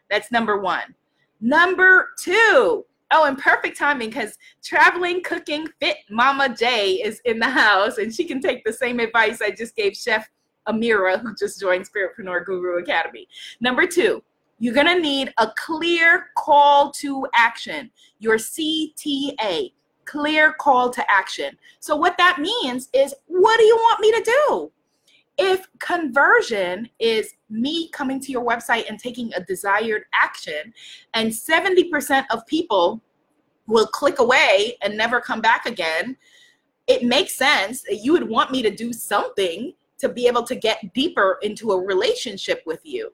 That's 0.09 0.31
number 0.31 0.59
one. 0.59 0.93
Number 1.41 2.09
two, 2.19 2.85
oh, 3.11 3.25
and 3.25 3.37
perfect 3.37 3.77
timing 3.77 4.09
because 4.09 4.37
traveling, 4.63 5.23
cooking, 5.23 5.67
fit 5.79 5.97
Mama 6.09 6.55
J 6.55 6.93
is 6.93 7.19
in 7.25 7.39
the 7.39 7.49
house, 7.49 7.97
and 7.97 8.13
she 8.13 8.25
can 8.25 8.39
take 8.39 8.63
the 8.63 8.71
same 8.71 8.99
advice 8.99 9.41
I 9.41 9.51
just 9.51 9.75
gave 9.75 9.95
Chef 9.95 10.29
Amira, 10.67 11.19
who 11.19 11.35
just 11.35 11.59
joined 11.59 11.87
Spiritpreneur 11.89 12.45
Guru 12.45 12.79
Academy. 12.79 13.27
Number 13.59 13.87
two, 13.87 14.23
you're 14.59 14.75
gonna 14.75 14.99
need 14.99 15.33
a 15.39 15.51
clear 15.57 16.29
call 16.37 16.91
to 16.91 17.25
action, 17.33 17.89
your 18.19 18.37
CTA, 18.37 19.73
clear 20.05 20.53
call 20.53 20.91
to 20.91 21.11
action. 21.11 21.57
So, 21.79 21.95
what 21.95 22.17
that 22.19 22.37
means 22.39 22.87
is, 22.93 23.15
what 23.25 23.57
do 23.57 23.63
you 23.63 23.75
want 23.75 23.99
me 23.99 24.11
to 24.11 24.23
do? 24.23 24.71
If 25.43 25.67
conversion 25.79 26.87
is 26.99 27.33
me 27.49 27.89
coming 27.89 28.19
to 28.19 28.31
your 28.31 28.45
website 28.45 28.87
and 28.87 28.99
taking 28.99 29.33
a 29.33 29.43
desired 29.43 30.03
action, 30.13 30.71
and 31.15 31.31
70% 31.31 32.25
of 32.29 32.45
people 32.45 33.01
will 33.65 33.87
click 33.87 34.19
away 34.19 34.77
and 34.83 34.95
never 34.95 35.19
come 35.19 35.41
back 35.41 35.65
again, 35.65 36.15
it 36.85 37.01
makes 37.01 37.35
sense 37.35 37.81
that 37.89 38.01
you 38.03 38.11
would 38.11 38.29
want 38.29 38.51
me 38.51 38.61
to 38.61 38.69
do 38.69 38.93
something 38.93 39.73
to 39.97 40.09
be 40.09 40.27
able 40.27 40.43
to 40.43 40.53
get 40.53 40.93
deeper 40.93 41.39
into 41.41 41.71
a 41.71 41.85
relationship 41.85 42.61
with 42.67 42.81
you. 42.83 43.11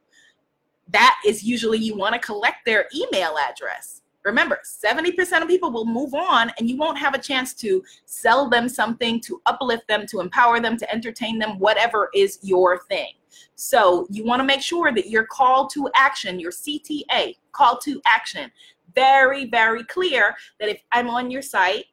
That 0.90 1.18
is 1.26 1.44
usually 1.44 1.78
you 1.78 1.96
want 1.96 2.14
to 2.14 2.20
collect 2.20 2.66
their 2.66 2.90
email 2.94 3.38
address. 3.38 4.02
Remember, 4.28 4.60
70% 4.66 5.42
of 5.42 5.48
people 5.48 5.72
will 5.72 5.86
move 5.86 6.14
on 6.14 6.52
and 6.60 6.70
you 6.70 6.76
won't 6.76 6.98
have 6.98 7.14
a 7.14 7.18
chance 7.18 7.54
to 7.54 7.82
sell 8.04 8.50
them 8.50 8.68
something, 8.68 9.22
to 9.22 9.42
uplift 9.46 9.88
them, 9.88 10.06
to 10.08 10.20
empower 10.20 10.60
them, 10.60 10.76
to 10.76 10.94
entertain 10.94 11.40
them, 11.40 11.58
whatever 11.60 12.10
is 12.14 12.38
your 12.42 12.84
thing. 12.90 13.14
So 13.56 14.06
you 14.12 14.26
want 14.26 14.42
to 14.42 14.44
make 14.44 14.62
sure 14.62 14.94
that 14.94 15.10
your 15.10 15.26
call 15.28 15.66
to 15.68 15.90
action, 15.96 16.42
your 16.42 16.52
CTA, 16.52 17.38
call 17.54 17.78
to 17.78 18.02
action, 18.06 18.52
very, 18.94 19.46
very 19.46 19.86
clear 19.86 20.36
that 20.60 20.68
if 20.68 20.82
I'm 20.92 21.10
on 21.10 21.32
your 21.32 21.42
site, 21.42 21.86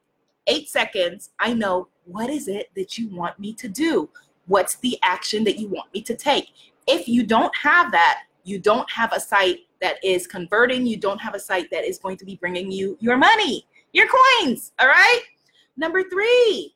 eight 0.47 0.67
seconds, 0.67 1.29
I 1.39 1.53
know 1.53 1.87
what 2.03 2.29
is 2.29 2.49
it 2.49 2.69
that 2.75 2.97
you 2.97 3.07
want 3.15 3.39
me 3.39 3.53
to 3.53 3.69
do? 3.69 4.09
What's 4.47 4.75
the 4.75 4.99
action 5.03 5.45
that 5.45 5.57
you 5.57 5.69
want 5.69 5.93
me 5.93 6.01
to 6.01 6.15
take? 6.17 6.49
If 6.85 7.07
you 7.07 7.23
don't 7.23 7.55
have 7.55 7.93
that, 7.93 8.23
you 8.45 8.59
don't 8.59 8.89
have 8.91 9.11
a 9.11 9.19
site 9.19 9.61
that 9.81 10.03
is 10.03 10.27
converting. 10.27 10.85
You 10.85 10.97
don't 10.97 11.19
have 11.19 11.35
a 11.35 11.39
site 11.39 11.69
that 11.71 11.83
is 11.83 11.97
going 11.97 12.17
to 12.17 12.25
be 12.25 12.35
bringing 12.35 12.71
you 12.71 12.95
your 13.01 13.17
money, 13.17 13.65
your 13.91 14.07
coins. 14.07 14.71
All 14.79 14.87
right. 14.87 15.21
Number 15.75 16.03
three, 16.03 16.75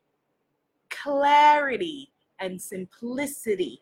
clarity 0.89 2.11
and 2.39 2.59
simplicity. 2.59 3.79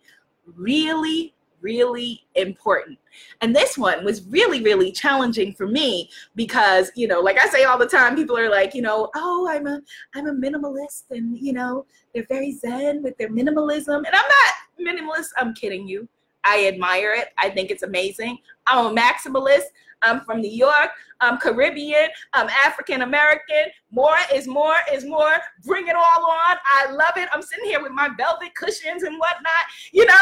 Really, 0.56 1.34
really 1.62 2.26
important. 2.36 3.00
And 3.42 3.56
this 3.56 3.78
one 3.78 4.04
was 4.04 4.26
really, 4.28 4.62
really 4.62 4.92
challenging 4.92 5.54
for 5.54 5.66
me 5.66 6.10
because, 6.36 6.92
you 6.96 7.08
know, 7.08 7.22
like 7.22 7.40
I 7.40 7.48
say 7.48 7.64
all 7.64 7.78
the 7.78 7.88
time, 7.88 8.16
people 8.16 8.38
are 8.38 8.50
like, 8.50 8.76
you 8.76 8.82
know, 8.82 9.10
oh, 9.16 9.48
I'm 9.50 9.66
a 9.66 9.82
I'm 10.14 10.28
a 10.28 10.34
minimalist 10.34 11.04
and 11.10 11.38
you 11.38 11.54
know, 11.54 11.86
they're 12.14 12.28
very 12.28 12.52
zen 12.54 13.02
with 13.02 13.18
their 13.18 13.30
minimalism. 13.30 13.98
And 13.98 14.08
I'm 14.08 14.14
not 14.14 14.54
minimalist, 14.80 15.30
I'm 15.38 15.54
kidding 15.54 15.88
you. 15.88 16.08
I 16.48 16.66
admire 16.68 17.14
it. 17.14 17.28
I 17.38 17.50
think 17.50 17.72
it's 17.72 17.84
amazing. 17.84 18.38
I'm 18.68 18.98
a 18.98 19.02
maximalist. 19.02 19.66
I'm 20.02 20.22
from 20.22 20.42
New 20.42 20.52
York. 20.52 20.92
I'm 21.20 21.38
Caribbean. 21.40 22.08
I'm 22.34 22.48
African 22.66 23.02
American. 23.02 23.66
More 23.92 24.16
is 24.34 24.48
more 24.48 24.76
is 24.94 25.04
more. 25.04 25.36
Bring 25.66 25.88
it 25.88 25.96
all 25.96 26.26
on. 26.26 26.58
I 26.66 26.92
love 26.92 27.18
it. 27.18 27.28
I'm 27.34 27.42
sitting 27.42 27.66
here 27.66 27.82
with 27.82 27.92
my 27.92 28.10
velvet 28.18 28.56
cushions 28.56 29.04
and 29.04 29.20
whatnot, 29.20 29.52
you 29.92 30.06
know. 30.06 30.14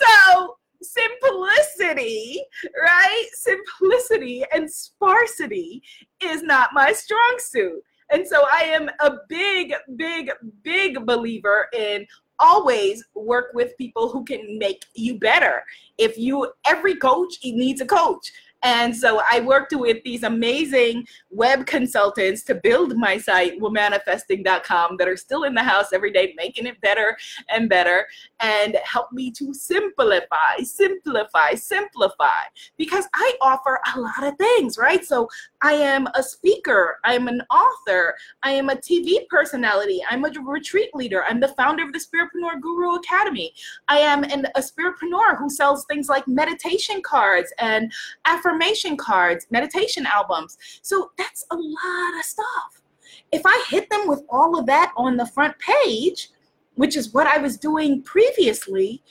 so 0.00 0.56
simplicity, 0.82 2.42
right? 2.82 3.26
Simplicity 3.32 4.44
and 4.52 4.70
sparsity 4.70 5.82
is 6.22 6.42
not 6.42 6.70
my 6.74 6.92
strong 6.92 7.36
suit. 7.38 7.82
And 8.10 8.28
so 8.28 8.44
I 8.52 8.64
am 8.64 8.90
a 9.00 9.12
big, 9.28 9.72
big, 9.96 10.30
big 10.62 11.06
believer 11.06 11.68
in 11.72 12.06
always 12.42 13.04
work 13.14 13.52
with 13.54 13.76
people 13.78 14.10
who 14.10 14.24
can 14.24 14.58
make 14.58 14.84
you 14.94 15.18
better. 15.18 15.64
If 15.98 16.18
you, 16.18 16.52
every 16.66 16.96
coach 16.96 17.38
needs 17.44 17.80
a 17.80 17.86
coach. 17.86 18.32
And 18.62 18.96
so 18.96 19.20
I 19.28 19.40
worked 19.40 19.74
with 19.74 20.02
these 20.04 20.22
amazing 20.22 21.06
web 21.30 21.66
consultants 21.66 22.44
to 22.44 22.54
build 22.54 22.96
my 22.96 23.18
site, 23.18 23.58
womanifesting.com, 23.60 24.96
that 24.98 25.08
are 25.08 25.16
still 25.16 25.42
in 25.44 25.54
the 25.54 25.62
house 25.62 25.92
every 25.92 26.12
day, 26.12 26.32
making 26.36 26.66
it 26.66 26.80
better 26.80 27.16
and 27.48 27.68
better, 27.68 28.06
and 28.38 28.76
help 28.84 29.10
me 29.12 29.32
to 29.32 29.52
simplify, 29.52 30.58
simplify, 30.62 31.54
simplify. 31.54 32.42
Because 32.76 33.06
I 33.14 33.36
offer 33.40 33.80
a 33.96 34.00
lot 34.00 34.22
of 34.22 34.36
things, 34.36 34.78
right? 34.78 35.04
So 35.04 35.28
I 35.62 35.74
am 35.74 36.08
a 36.14 36.22
speaker, 36.22 36.98
I'm 37.04 37.28
an 37.28 37.40
author, 37.50 38.14
I 38.42 38.50
am 38.50 38.68
a 38.68 38.74
TV 38.74 39.28
personality, 39.28 40.00
I'm 40.10 40.24
a 40.24 40.30
retreat 40.44 40.90
leader, 40.94 41.24
I'm 41.24 41.38
the 41.38 41.48
founder 41.48 41.84
of 41.84 41.92
the 41.92 42.00
Spiritpreneur 42.00 42.60
Guru 42.60 42.96
Academy. 42.96 43.52
I 43.88 43.98
am 43.98 44.24
an, 44.24 44.46
a 44.56 44.60
spiritpreneur 44.60 45.38
who 45.38 45.48
sells 45.48 45.84
things 45.84 46.08
like 46.08 46.26
meditation 46.26 47.00
cards 47.02 47.52
and 47.58 47.92
affirmation 48.24 48.96
cards, 48.96 49.46
meditation 49.50 50.04
albums. 50.04 50.58
So 50.82 51.12
that's 51.16 51.44
a 51.52 51.54
lot 51.54 52.18
of 52.18 52.24
stuff. 52.24 52.82
If 53.30 53.42
I 53.44 53.64
hit 53.68 53.88
them 53.88 54.08
with 54.08 54.24
all 54.28 54.58
of 54.58 54.66
that 54.66 54.92
on 54.96 55.16
the 55.16 55.26
front 55.26 55.54
page, 55.58 56.30
which 56.74 56.96
is 56.96 57.12
what 57.12 57.26
I 57.26 57.38
was 57.38 57.56
doing 57.56 58.02
previously, 58.02 59.02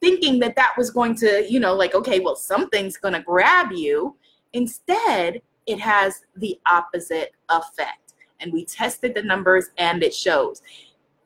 thinking 0.00 0.38
that 0.38 0.56
that 0.56 0.74
was 0.78 0.90
going 0.90 1.16
to, 1.16 1.44
you 1.50 1.60
know, 1.60 1.74
like, 1.74 1.94
okay, 1.94 2.20
well, 2.20 2.36
something's 2.36 2.96
going 2.96 3.14
to 3.14 3.20
grab 3.20 3.72
you. 3.72 4.16
Instead, 4.52 5.42
it 5.68 5.78
has 5.78 6.22
the 6.36 6.58
opposite 6.66 7.32
effect. 7.50 8.14
And 8.40 8.52
we 8.52 8.64
tested 8.64 9.14
the 9.14 9.22
numbers 9.22 9.66
and 9.76 10.02
it 10.02 10.14
shows. 10.14 10.62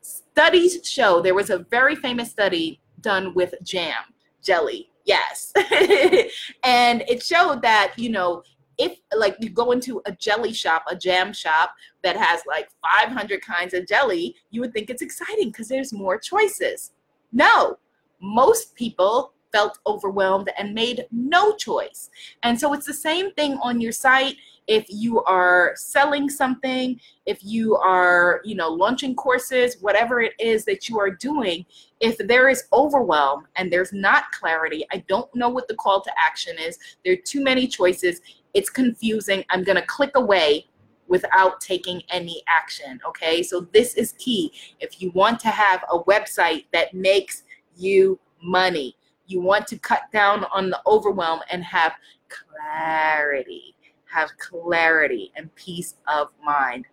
Studies 0.02 0.87
show 0.87 1.22
there 1.22 1.34
was 1.34 1.50
a 1.50 1.58
very 1.70 1.94
famous 1.94 2.30
study 2.30 2.80
done 3.00 3.34
with 3.34 3.54
jam, 3.62 4.02
jelly, 4.42 4.90
yes. 5.04 5.52
and 6.64 7.04
it 7.08 7.22
showed 7.22 7.62
that, 7.62 7.92
you 7.96 8.11
know, 8.11 8.42
if 8.78 8.99
like 9.16 9.37
you 9.38 9.49
go 9.50 9.70
into 9.70 10.02
a 10.06 10.12
jelly 10.12 10.52
shop, 10.52 10.84
a 10.88 10.96
jam 10.96 11.32
shop 11.32 11.72
that 12.02 12.16
has 12.16 12.42
like 12.49 12.68
500 12.82 13.40
kinds 13.42 13.75
of 13.75 13.87
jelly, 13.87 14.34
you 14.50 14.61
would 14.61 14.72
think 14.72 14.90
it's 14.90 15.02
exciting 15.02 15.49
because 15.50 15.68
there's 15.68 15.92
more 15.92 16.18
choices. 16.18 16.92
No, 17.32 17.78
most 18.20 18.75
people 18.75 19.34
felt 19.52 19.78
overwhelmed 19.87 20.50
and 20.59 20.75
made 20.75 21.06
no 21.11 21.54
choice. 21.56 22.11
And 22.42 22.59
so 22.59 22.73
it's 22.73 22.87
the 22.87 22.94
same 22.94 23.32
thing 23.32 23.59
on 23.62 23.80
your 23.80 23.92
site 23.92 24.37
if 24.68 24.87
you 24.88 25.23
are 25.25 25.73
selling 25.76 26.28
something, 26.28 27.00
if 27.26 27.42
you 27.42 27.76
are, 27.76 28.40
you 28.44 28.54
know, 28.54 28.68
launching 28.68 29.14
courses, 29.14 29.76
whatever 29.80 30.21
it 30.21 30.35
is 30.38 30.64
that 30.66 30.88
you 30.88 30.99
are 31.00 31.11
doing, 31.11 31.66
if 32.00 32.16
there 32.18 32.49
is 32.49 32.64
overwhelm 32.73 33.47
and 33.56 33.73
there's 33.73 33.92
not 33.92 34.30
clarity, 34.32 34.85
I 34.92 35.04
don't 35.09 35.32
know 35.35 35.49
what 35.49 35.68
the 35.68 35.75
call 35.75 36.00
to 36.02 36.12
action 36.16 36.56
is. 36.59 36.78
There 37.04 37.12
are 37.12 37.23
too 37.25 37.42
many 37.42 37.66
choices. 37.66 38.21
It's 38.54 38.71
confusing. 38.71 39.44
I'm 39.50 39.64
going 39.64 39.76
to 39.76 39.87
click 39.87 40.12
away 40.14 40.66
without 41.09 41.61
taking 41.61 42.02
any 42.09 42.42
action. 42.47 43.00
Okay. 43.06 43.42
So 43.42 43.68
this 43.73 43.94
is 43.94 44.12
key. 44.12 44.52
If 44.80 45.02
you 45.02 45.11
want 45.11 45.40
to 45.40 45.49
have 45.49 45.85
a 45.90 45.99
website 46.04 46.66
that 46.73 46.94
makes 46.94 47.42
you 47.76 48.18
money. 48.42 48.97
You 49.32 49.40
want 49.40 49.66
to 49.68 49.78
cut 49.78 50.02
down 50.12 50.44
on 50.52 50.68
the 50.68 50.78
overwhelm 50.86 51.40
and 51.50 51.64
have 51.64 51.94
clarity, 52.28 53.74
have 54.04 54.30
clarity 54.36 55.32
and 55.36 55.52
peace 55.54 55.94
of 56.06 56.28
mind. 56.44 56.86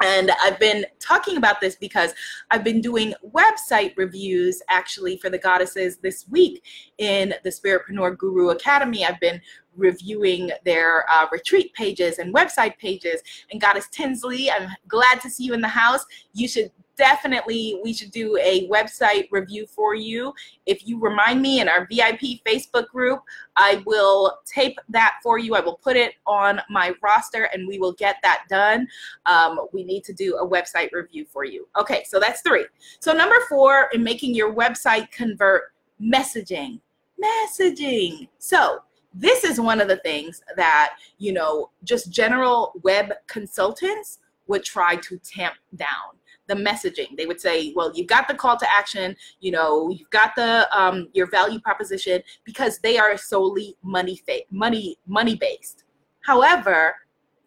And 0.00 0.30
I've 0.42 0.60
been 0.60 0.86
talking 1.00 1.38
about 1.38 1.60
this 1.60 1.74
because 1.74 2.12
I've 2.50 2.62
been 2.62 2.80
doing 2.80 3.14
website 3.32 3.94
reviews 3.96 4.62
actually 4.68 5.16
for 5.16 5.28
the 5.28 5.38
goddesses 5.38 5.96
this 5.96 6.26
week 6.28 6.62
in 6.98 7.34
the 7.42 7.50
Spiritpreneur 7.50 8.16
Guru 8.16 8.50
Academy. 8.50 9.04
I've 9.04 9.18
been 9.18 9.40
reviewing 9.74 10.50
their 10.64 11.04
uh, 11.10 11.26
retreat 11.32 11.72
pages 11.74 12.18
and 12.18 12.32
website 12.32 12.78
pages. 12.78 13.22
And 13.50 13.60
Goddess 13.60 13.88
Tinsley, 13.90 14.50
I'm 14.50 14.68
glad 14.86 15.20
to 15.22 15.30
see 15.30 15.44
you 15.44 15.54
in 15.54 15.62
the 15.62 15.68
house. 15.68 16.04
You 16.32 16.46
should 16.46 16.70
definitely 16.96 17.80
we 17.82 17.92
should 17.92 18.10
do 18.10 18.36
a 18.38 18.68
website 18.68 19.28
review 19.30 19.66
for 19.66 19.94
you. 19.94 20.32
If 20.66 20.86
you 20.86 20.98
remind 20.98 21.42
me 21.42 21.60
in 21.60 21.68
our 21.68 21.86
VIP 21.86 22.40
Facebook 22.46 22.88
group, 22.88 23.20
I 23.56 23.82
will 23.86 24.38
tape 24.44 24.78
that 24.88 25.14
for 25.22 25.38
you. 25.38 25.54
I 25.54 25.60
will 25.60 25.76
put 25.76 25.96
it 25.96 26.14
on 26.26 26.60
my 26.70 26.94
roster 27.02 27.44
and 27.52 27.68
we 27.68 27.78
will 27.78 27.92
get 27.92 28.16
that 28.22 28.44
done. 28.48 28.86
Um, 29.26 29.60
we 29.72 29.84
need 29.84 30.04
to 30.04 30.12
do 30.12 30.36
a 30.36 30.48
website 30.48 30.92
review 30.92 31.26
for 31.30 31.44
you. 31.44 31.68
Okay, 31.78 32.04
so 32.06 32.18
that's 32.18 32.40
three. 32.42 32.66
So, 33.00 33.12
number 33.12 33.36
four, 33.48 33.88
in 33.92 34.02
making 34.02 34.34
your 34.34 34.54
website 34.54 35.10
convert 35.10 35.72
messaging. 36.02 36.80
Messaging. 37.22 38.28
So, 38.38 38.80
this 39.14 39.44
is 39.44 39.58
one 39.58 39.80
of 39.80 39.88
the 39.88 39.96
things 39.98 40.42
that, 40.56 40.96
you 41.16 41.32
know, 41.32 41.70
just 41.84 42.10
general 42.10 42.72
web 42.82 43.12
consultants 43.26 44.18
would 44.46 44.62
try 44.62 44.96
to 44.96 45.18
tamp 45.18 45.54
down 45.74 46.16
the 46.48 46.54
messaging. 46.54 47.16
They 47.16 47.26
would 47.26 47.40
say, 47.40 47.72
well, 47.74 47.92
you've 47.94 48.06
got 48.06 48.28
the 48.28 48.34
call 48.34 48.56
to 48.58 48.66
action, 48.70 49.16
you 49.40 49.50
know, 49.50 49.88
you've 49.90 50.10
got 50.10 50.34
the 50.36 50.68
um, 50.76 51.08
your 51.12 51.28
value 51.28 51.60
proposition 51.60 52.22
because 52.44 52.78
they 52.78 52.98
are 52.98 53.16
solely 53.16 53.76
money 53.82 54.20
fa- 54.26 54.46
money 54.50 54.98
money 55.06 55.36
based. 55.36 55.84
However, 56.24 56.94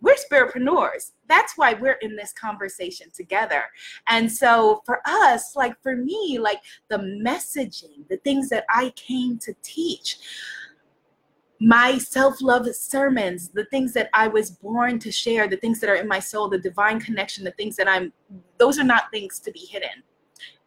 we're 0.02 0.16
spiritpreneurs. 0.16 1.12
That's 1.28 1.58
why 1.58 1.74
we're 1.74 1.98
in 2.02 2.16
this 2.16 2.32
conversation 2.32 3.08
together. 3.14 3.64
And 4.08 4.32
so 4.32 4.82
for 4.86 5.02
us, 5.06 5.56
like 5.56 5.76
for 5.82 5.96
me, 5.96 6.40
like 6.40 6.60
the 6.90 6.98
messaging, 6.98 8.08
the 8.10 8.18
things 8.18 8.50
that 8.50 8.66
I 8.70 8.92
came 8.96 9.38
to 9.40 9.54
teach, 9.62 10.18
my 11.60 11.98
self 11.98 12.41
love 12.41 12.67
sermons, 12.74 13.50
the 13.50 13.65
things 13.65 13.93
that 13.93 14.10
I 14.13 14.28
was 14.28 14.52
born 14.52 15.00
to 15.00 15.12
share, 15.12 15.48
the 15.48 15.58
things 15.58 15.80
that 15.82 15.89
are 15.89 15.95
in 15.95 16.08
my 16.08 16.19
soul, 16.19 16.48
the 16.48 16.58
divine 16.58 17.00
connection, 17.00 17.43
the 17.43 17.52
things 17.52 17.76
that 17.76 17.88
I'm, 17.88 18.13
those 18.58 18.80
are 18.80 18.84
not 18.84 19.12
things 19.12 19.39
to 19.39 19.52
be 19.52 19.60
hidden. 19.60 20.04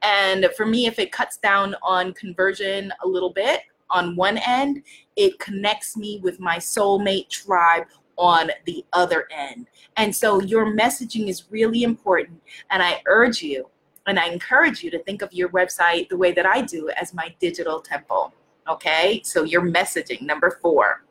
And 0.03 0.49
for 0.57 0.67
me, 0.67 0.87
if 0.87 0.99
it 0.99 1.13
cuts 1.13 1.39
down 1.39 1.75
on 1.83 2.13
conversion 2.13 2.93
a 3.05 3.09
little 3.09 3.33
bit 3.33 3.61
on 3.91 4.17
one 4.17 4.39
end, 4.39 4.83
it 5.17 5.39
connects 5.39 5.97
me 5.97 6.21
with 6.23 6.41
my 6.41 6.57
soulmate 6.57 7.29
tribe 7.29 7.85
on 8.17 8.51
the 8.67 8.85
other 8.93 9.27
end. 9.31 9.69
And 9.97 10.15
so 10.15 10.41
your 10.43 10.67
messaging 10.67 11.29
is 11.29 11.45
really 11.51 11.83
important. 11.83 12.43
And 12.71 12.83
I 12.83 13.01
urge 13.07 13.43
you 13.43 13.69
and 14.07 14.19
I 14.19 14.27
encourage 14.27 14.83
you 14.83 14.91
to 14.91 14.99
think 15.05 15.23
of 15.23 15.33
your 15.33 15.49
website 15.51 16.09
the 16.09 16.17
way 16.17 16.33
that 16.33 16.47
I 16.47 16.63
do 16.63 16.91
as 17.01 17.15
my 17.15 17.35
digital 17.41 17.81
temple. 17.81 18.35
Okay, 18.69 19.21
so 19.25 19.43
your 19.43 19.63
messaging, 19.63 20.23
number 20.23 20.59
four. 20.63 21.05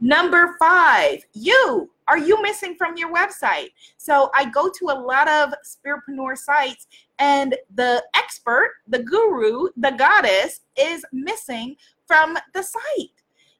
Number 0.00 0.56
five, 0.58 1.24
you. 1.34 1.90
Are 2.06 2.18
you 2.18 2.40
missing 2.42 2.74
from 2.74 2.96
your 2.96 3.12
website? 3.12 3.68
So 3.98 4.30
I 4.34 4.46
go 4.46 4.70
to 4.70 4.86
a 4.86 4.98
lot 4.98 5.28
of 5.28 5.52
spiritpreneur 5.66 6.38
sites 6.38 6.86
and 7.18 7.54
the 7.74 8.02
expert, 8.14 8.76
the 8.88 9.02
guru, 9.02 9.68
the 9.76 9.90
goddess 9.90 10.60
is 10.78 11.04
missing 11.12 11.76
from 12.06 12.38
the 12.54 12.62
site. 12.62 13.10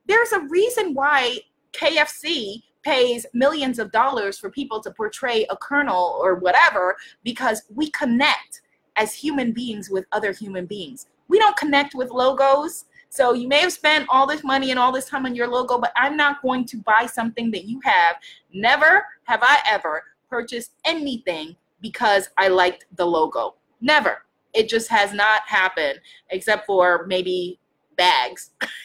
There's 0.07 0.33
a 0.33 0.41
reason 0.49 0.95
why 0.95 1.41
KFC 1.73 2.63
pays 2.83 3.27
millions 3.35 3.79
of 3.79 3.93
dollars 3.93 4.39
for 4.39 4.51
people 4.51 4.81
to 4.81 4.91
portray 4.93 5.45
a 5.51 5.57
colonel 5.57 6.19
or 6.23 6.37
whatever 6.37 6.97
because 7.25 7.63
we 7.75 7.91
connect 7.91 8.63
as 8.97 9.13
human 9.13 9.53
beings 9.53 9.91
with 9.91 10.07
other 10.13 10.33
human 10.33 10.65
beings. 10.65 11.07
We 11.29 11.39
don't 11.39 11.57
connect 11.57 11.95
with 11.95 12.11
logos. 12.11 12.87
So 13.11 13.33
you 13.33 13.49
may 13.49 13.61
have 13.61 13.73
spent 13.73 14.07
all 14.11 14.27
this 14.27 14.45
money 14.45 14.71
and 14.71 14.79
all 14.79 14.93
this 14.93 15.07
time 15.07 15.27
on 15.27 15.35
your 15.35 15.49
logo, 15.49 15.79
but 15.79 15.93
I'm 15.97 16.17
not 16.17 16.43
going 16.43 16.65
to 16.67 16.77
buy 16.79 17.07
something 17.07 17.51
that 17.53 17.65
you 17.65 17.81
have. 17.85 18.17
Never 18.53 19.05
have 19.25 19.41
I 19.43 19.61
ever 19.67 20.03
purchased 20.29 20.73
anything 20.85 21.57
because 21.81 22.29
I 22.37 22.49
liked 22.49 22.85
the 22.97 23.07
logo. 23.07 23.57
Never. 23.81 24.25
It 24.55 24.69
just 24.69 24.89
has 24.89 25.13
not 25.13 25.43
happened, 25.47 26.01
except 26.31 26.67
for 26.67 27.07
maybe 27.07 27.59
bags, 27.97 28.51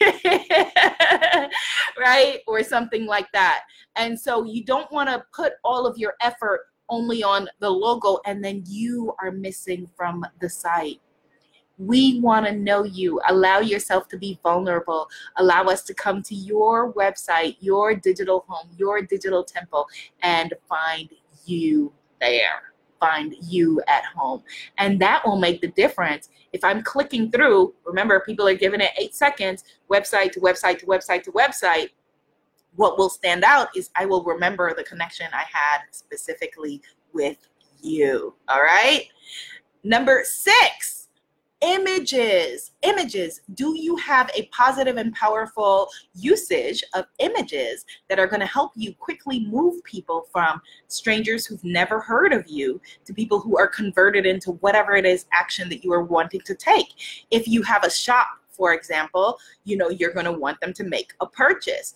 right? 1.98 2.40
Or 2.46 2.62
something 2.62 3.06
like 3.06 3.30
that. 3.32 3.64
And 3.96 4.18
so 4.18 4.44
you 4.44 4.64
don't 4.64 4.90
want 4.92 5.08
to 5.08 5.24
put 5.32 5.54
all 5.64 5.86
of 5.86 5.96
your 5.96 6.14
effort 6.20 6.66
only 6.90 7.22
on 7.22 7.48
the 7.60 7.70
logo 7.70 8.18
and 8.26 8.44
then 8.44 8.62
you 8.66 9.14
are 9.22 9.30
missing 9.30 9.88
from 9.96 10.24
the 10.40 10.48
site. 10.48 11.00
We 11.78 12.20
want 12.20 12.46
to 12.46 12.52
know 12.52 12.84
you. 12.84 13.20
Allow 13.28 13.60
yourself 13.60 14.08
to 14.08 14.18
be 14.18 14.38
vulnerable. 14.42 15.08
Allow 15.36 15.64
us 15.64 15.82
to 15.84 15.94
come 15.94 16.22
to 16.24 16.34
your 16.34 16.92
website, 16.92 17.56
your 17.60 17.94
digital 17.94 18.44
home, 18.48 18.68
your 18.76 19.02
digital 19.02 19.42
temple, 19.42 19.86
and 20.22 20.54
find 20.68 21.08
you 21.46 21.92
there. 22.20 22.72
Find 23.00 23.34
you 23.42 23.82
at 23.88 24.04
home. 24.04 24.42
And 24.78 25.00
that 25.00 25.26
will 25.26 25.38
make 25.38 25.60
the 25.60 25.68
difference. 25.68 26.30
If 26.52 26.64
I'm 26.64 26.82
clicking 26.82 27.30
through, 27.30 27.74
remember, 27.84 28.20
people 28.20 28.46
are 28.46 28.54
giving 28.54 28.80
it 28.80 28.92
eight 28.96 29.14
seconds, 29.14 29.64
website 29.90 30.32
to 30.32 30.40
website 30.40 30.78
to 30.78 30.86
website 30.86 31.24
to 31.24 31.32
website. 31.32 31.88
What 32.76 32.98
will 32.98 33.10
stand 33.10 33.44
out 33.44 33.76
is 33.76 33.90
I 33.96 34.06
will 34.06 34.24
remember 34.24 34.72
the 34.74 34.84
connection 34.84 35.26
I 35.32 35.44
had 35.52 35.80
specifically 35.90 36.82
with 37.12 37.36
you. 37.82 38.34
All 38.48 38.62
right. 38.62 39.08
Number 39.82 40.22
six 40.24 40.93
images. 41.64 42.72
Images. 42.82 43.40
Do 43.54 43.74
you 43.74 43.96
have 43.96 44.30
a 44.36 44.46
positive 44.46 44.98
and 44.98 45.14
powerful 45.14 45.88
usage 46.14 46.84
of 46.92 47.06
images 47.18 47.86
that 48.08 48.18
are 48.18 48.26
going 48.26 48.40
to 48.40 48.46
help 48.46 48.72
you 48.76 48.94
quickly 48.94 49.46
move 49.46 49.82
people 49.82 50.26
from 50.30 50.60
strangers 50.88 51.46
who've 51.46 51.64
never 51.64 52.00
heard 52.00 52.34
of 52.34 52.46
you 52.46 52.80
to 53.06 53.14
people 53.14 53.40
who 53.40 53.56
are 53.56 53.66
converted 53.66 54.26
into 54.26 54.52
whatever 54.52 54.94
it 54.94 55.06
is 55.06 55.24
action 55.32 55.70
that 55.70 55.82
you 55.82 55.92
are 55.92 56.04
wanting 56.04 56.42
to 56.42 56.54
take? 56.54 56.88
If 57.30 57.48
you 57.48 57.62
have 57.62 57.84
a 57.84 57.90
shop 57.90 58.28
for 58.50 58.72
example 58.72 59.36
you 59.64 59.76
know 59.76 59.90
you're 59.90 60.12
going 60.12 60.24
to 60.24 60.30
want 60.30 60.60
them 60.60 60.72
to 60.72 60.84
make 60.84 61.12
a 61.20 61.26
purchase. 61.26 61.92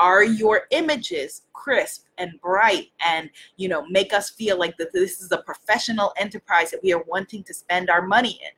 Are 0.00 0.24
your 0.24 0.62
images 0.70 1.42
crisp 1.52 2.06
and 2.18 2.40
bright 2.40 2.88
and 3.06 3.30
you 3.58 3.68
know 3.68 3.86
make 3.86 4.12
us 4.12 4.30
feel 4.30 4.58
like 4.58 4.76
that 4.78 4.92
this 4.92 5.20
is 5.20 5.30
a 5.30 5.38
professional 5.38 6.12
enterprise 6.16 6.70
that 6.70 6.82
we 6.82 6.92
are 6.92 7.04
wanting 7.06 7.44
to 7.44 7.54
spend 7.54 7.90
our 7.90 8.02
money 8.02 8.40
in 8.42 8.50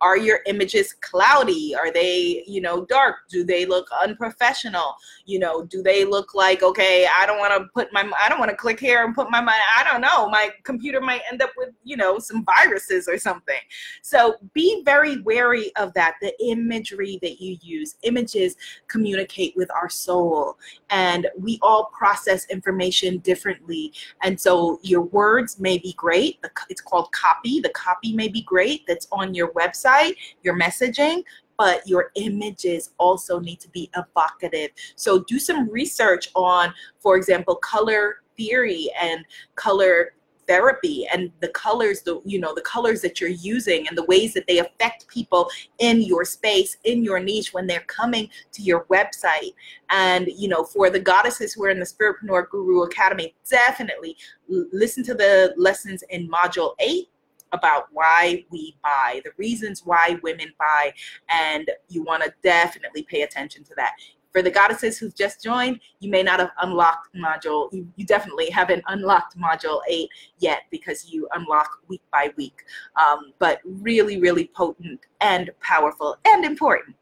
are 0.00 0.16
your 0.16 0.40
images 0.46 0.92
cloudy? 1.00 1.74
Are 1.74 1.92
they 1.92 2.44
you 2.46 2.60
know 2.60 2.84
dark? 2.84 3.16
Do 3.30 3.44
they 3.44 3.66
look 3.66 3.86
unprofessional? 4.02 4.94
You 5.24 5.38
know 5.38 5.64
do 5.64 5.82
they 5.82 6.04
look 6.04 6.34
like 6.34 6.62
okay 6.62 7.06
i 7.18 7.26
don't 7.26 7.38
want 7.38 7.52
to 7.52 7.68
put 7.74 7.92
my 7.92 8.08
i 8.20 8.28
don't 8.28 8.38
want 8.38 8.50
to 8.50 8.56
click 8.56 8.78
here 8.78 9.04
and 9.04 9.14
put 9.14 9.30
my 9.30 9.40
i 9.76 9.84
don't 9.84 10.00
know 10.00 10.28
my 10.28 10.50
computer 10.62 11.00
might 11.00 11.22
end 11.30 11.42
up 11.42 11.50
with 11.56 11.70
you 11.84 11.96
know 11.96 12.18
some 12.18 12.44
viruses 12.44 13.08
or 13.08 13.18
something. 13.18 13.60
So 14.02 14.36
be 14.54 14.82
very 14.84 15.20
wary 15.22 15.74
of 15.76 15.92
that 15.94 16.14
the 16.20 16.32
imagery 16.44 17.18
that 17.22 17.40
you 17.40 17.56
use. 17.60 17.96
Images 18.02 18.56
communicate 18.88 19.54
with 19.56 19.70
our 19.72 19.88
soul 19.88 20.58
and 20.90 21.26
we 21.38 21.58
all 21.62 21.90
process 21.96 22.46
information 22.50 23.18
differently. 23.18 23.92
And 24.22 24.38
so 24.38 24.78
your 24.82 25.02
words 25.02 25.58
may 25.58 25.78
be 25.78 25.92
great 25.94 26.38
it's 26.68 26.80
called 26.80 27.10
copy 27.12 27.60
the 27.60 27.68
copy 27.70 28.12
may 28.12 28.28
be 28.28 28.42
great 28.42 28.86
that's 28.86 29.06
on 29.12 29.34
your 29.34 29.52
website 29.52 29.85
your 30.42 30.58
messaging 30.58 31.22
but 31.58 31.86
your 31.88 32.10
images 32.16 32.90
also 32.98 33.38
need 33.40 33.60
to 33.60 33.68
be 33.70 33.90
evocative. 33.96 34.70
So 34.94 35.24
do 35.24 35.38
some 35.38 35.70
research 35.70 36.28
on, 36.34 36.72
for 37.00 37.16
example, 37.16 37.56
color 37.56 38.16
theory 38.36 38.90
and 39.00 39.24
color 39.54 40.12
therapy 40.46 41.06
and 41.12 41.32
the 41.40 41.48
colors 41.48 42.02
the 42.02 42.20
you 42.24 42.38
know 42.38 42.54
the 42.54 42.60
colors 42.60 43.00
that 43.00 43.20
you're 43.20 43.30
using 43.30 43.88
and 43.88 43.98
the 43.98 44.04
ways 44.04 44.32
that 44.32 44.46
they 44.46 44.58
affect 44.58 45.08
people 45.08 45.50
in 45.80 46.00
your 46.00 46.24
space 46.24 46.76
in 46.84 47.02
your 47.02 47.18
niche 47.18 47.52
when 47.52 47.66
they're 47.66 47.80
coming 47.88 48.28
to 48.52 48.62
your 48.62 48.84
website 48.84 49.54
and 49.90 50.28
you 50.36 50.46
know 50.46 50.62
for 50.62 50.88
the 50.88 51.00
goddesses 51.00 51.52
who 51.52 51.64
are 51.64 51.70
in 51.70 51.80
the 51.80 51.84
spiritpreneur 51.84 52.48
guru 52.48 52.82
academy 52.82 53.34
definitely 53.50 54.16
listen 54.48 55.02
to 55.02 55.14
the 55.14 55.52
lessons 55.56 56.04
in 56.10 56.28
module 56.28 56.74
8 56.78 57.08
about 57.56 57.86
why 57.92 58.44
we 58.50 58.76
buy, 58.82 59.20
the 59.24 59.32
reasons 59.36 59.82
why 59.84 60.18
women 60.22 60.52
buy, 60.58 60.92
and 61.28 61.70
you 61.88 62.02
want 62.02 62.22
to 62.22 62.32
definitely 62.42 63.02
pay 63.02 63.22
attention 63.22 63.64
to 63.64 63.74
that. 63.76 63.92
For 64.32 64.42
the 64.42 64.50
goddesses 64.50 64.98
who've 64.98 65.14
just 65.14 65.42
joined, 65.42 65.80
you 66.00 66.10
may 66.10 66.22
not 66.22 66.40
have 66.40 66.50
unlocked 66.60 67.14
module, 67.16 67.72
you, 67.72 67.88
you 67.96 68.04
definitely 68.04 68.50
haven't 68.50 68.84
unlocked 68.86 69.38
module 69.38 69.80
eight 69.88 70.10
yet 70.38 70.64
because 70.70 71.10
you 71.10 71.26
unlock 71.34 71.78
week 71.88 72.02
by 72.12 72.30
week. 72.36 72.62
Um, 73.00 73.32
but 73.38 73.60
really, 73.64 74.20
really 74.20 74.50
potent 74.54 75.00
and 75.22 75.50
powerful 75.62 76.18
and 76.26 76.44
important. 76.44 76.96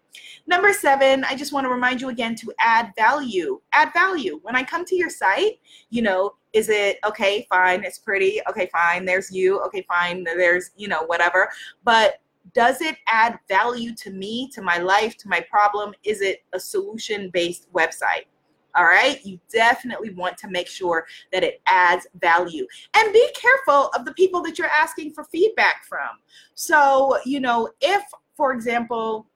Number 0.47 0.73
seven, 0.73 1.25
I 1.25 1.35
just 1.35 1.53
want 1.53 1.65
to 1.65 1.71
remind 1.71 2.01
you 2.01 2.09
again 2.09 2.35
to 2.37 2.53
add 2.59 2.93
value. 2.97 3.61
Add 3.73 3.93
value. 3.93 4.41
When 4.43 4.57
I 4.57 4.63
come 4.63 4.85
to 4.85 4.95
your 4.97 5.11
site, 5.11 5.61
you 5.91 6.03
know, 6.03 6.35
is 6.53 6.69
it 6.69 6.99
okay, 7.05 7.47
fine, 7.51 7.83
it's 7.83 7.99
pretty, 7.99 8.41
okay, 8.49 8.69
fine, 8.73 9.05
there's 9.05 9.31
you, 9.33 9.61
okay, 9.63 9.85
fine, 9.89 10.23
there's, 10.23 10.71
you 10.77 10.89
know, 10.89 11.05
whatever. 11.05 11.49
But 11.83 12.21
does 12.53 12.81
it 12.81 12.97
add 13.07 13.39
value 13.49 13.95
to 13.97 14.11
me, 14.11 14.49
to 14.55 14.63
my 14.63 14.79
life, 14.79 15.17
to 15.19 15.29
my 15.29 15.41
problem? 15.51 15.95
Is 16.05 16.21
it 16.21 16.45
a 16.53 16.61
solution 16.61 17.31
based 17.31 17.73
website? 17.73 18.27
All 18.77 18.85
right, 18.85 19.25
you 19.25 19.39
definitely 19.53 20.11
want 20.11 20.37
to 20.39 20.49
make 20.49 20.67
sure 20.67 21.07
that 21.33 21.45
it 21.45 21.63
adds 21.67 22.09
value 22.21 22.67
and 22.97 23.13
be 23.13 23.29
careful 23.35 23.89
of 23.95 24.05
the 24.05 24.13
people 24.15 24.43
that 24.43 24.59
you're 24.59 24.67
asking 24.69 25.13
for 25.13 25.25
feedback 25.25 25.85
from. 25.85 26.19
So, 26.55 27.19
you 27.25 27.39
know, 27.39 27.71
if, 27.81 28.03
for 28.37 28.53
example, 28.53 29.27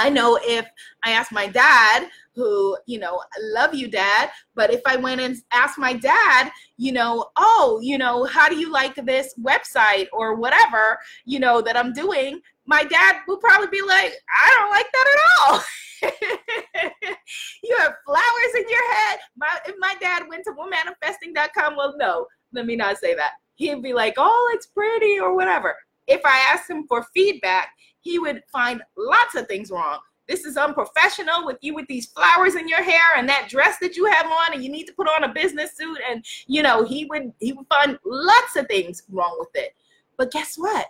I 0.00 0.08
know 0.08 0.38
if 0.42 0.66
I 1.04 1.10
ask 1.12 1.30
my 1.30 1.46
dad, 1.46 2.08
who, 2.34 2.74
you 2.86 2.98
know, 2.98 3.22
love 3.52 3.74
you, 3.74 3.86
dad, 3.86 4.30
but 4.54 4.72
if 4.72 4.80
I 4.86 4.96
went 4.96 5.20
and 5.20 5.36
asked 5.52 5.78
my 5.78 5.92
dad, 5.92 6.50
you 6.78 6.90
know, 6.90 7.26
oh, 7.36 7.80
you 7.82 7.98
know, 7.98 8.24
how 8.24 8.48
do 8.48 8.56
you 8.56 8.72
like 8.72 8.94
this 8.94 9.34
website 9.38 10.06
or 10.10 10.36
whatever, 10.36 10.98
you 11.26 11.38
know, 11.38 11.60
that 11.60 11.76
I'm 11.76 11.92
doing, 11.92 12.40
my 12.64 12.82
dad 12.82 13.16
would 13.28 13.40
probably 13.40 13.66
be 13.66 13.82
like, 13.82 14.14
I 14.34 14.56
don't 14.56 14.70
like 14.70 14.86
that 14.90 15.06
at 15.12 15.20
all. 15.52 15.62
you 17.62 17.76
have 17.78 17.92
flowers 18.06 18.54
in 18.56 18.64
your 18.70 18.92
head. 18.94 19.18
My, 19.36 19.58
if 19.66 19.74
my 19.78 19.94
dad 20.00 20.22
went 20.30 20.44
to 20.44 20.52
womanifesting.com, 20.52 21.76
well, 21.76 21.94
no, 21.98 22.26
let 22.54 22.64
me 22.64 22.74
not 22.74 22.96
say 22.96 23.14
that. 23.16 23.32
He'd 23.56 23.82
be 23.82 23.92
like, 23.92 24.14
oh, 24.16 24.52
it's 24.54 24.66
pretty 24.66 25.20
or 25.20 25.36
whatever. 25.36 25.76
If 26.10 26.20
I 26.24 26.38
asked 26.52 26.68
him 26.68 26.86
for 26.88 27.06
feedback, 27.14 27.68
he 28.00 28.18
would 28.18 28.42
find 28.52 28.82
lots 28.98 29.36
of 29.36 29.46
things 29.46 29.70
wrong. 29.70 30.00
This 30.28 30.44
is 30.44 30.56
unprofessional 30.56 31.46
with 31.46 31.58
you 31.60 31.74
with 31.74 31.86
these 31.86 32.06
flowers 32.06 32.56
in 32.56 32.68
your 32.68 32.82
hair 32.82 33.16
and 33.16 33.28
that 33.28 33.48
dress 33.48 33.78
that 33.80 33.96
you 33.96 34.06
have 34.06 34.26
on, 34.26 34.52
and 34.52 34.62
you 34.62 34.70
need 34.70 34.86
to 34.86 34.92
put 34.92 35.08
on 35.08 35.24
a 35.24 35.32
business 35.32 35.76
suit. 35.76 35.98
And 36.08 36.24
you 36.46 36.62
know, 36.62 36.84
he 36.84 37.06
would 37.06 37.32
he 37.38 37.52
would 37.52 37.66
find 37.68 37.98
lots 38.04 38.56
of 38.56 38.66
things 38.66 39.04
wrong 39.08 39.36
with 39.38 39.50
it. 39.54 39.74
But 40.16 40.32
guess 40.32 40.56
what? 40.56 40.86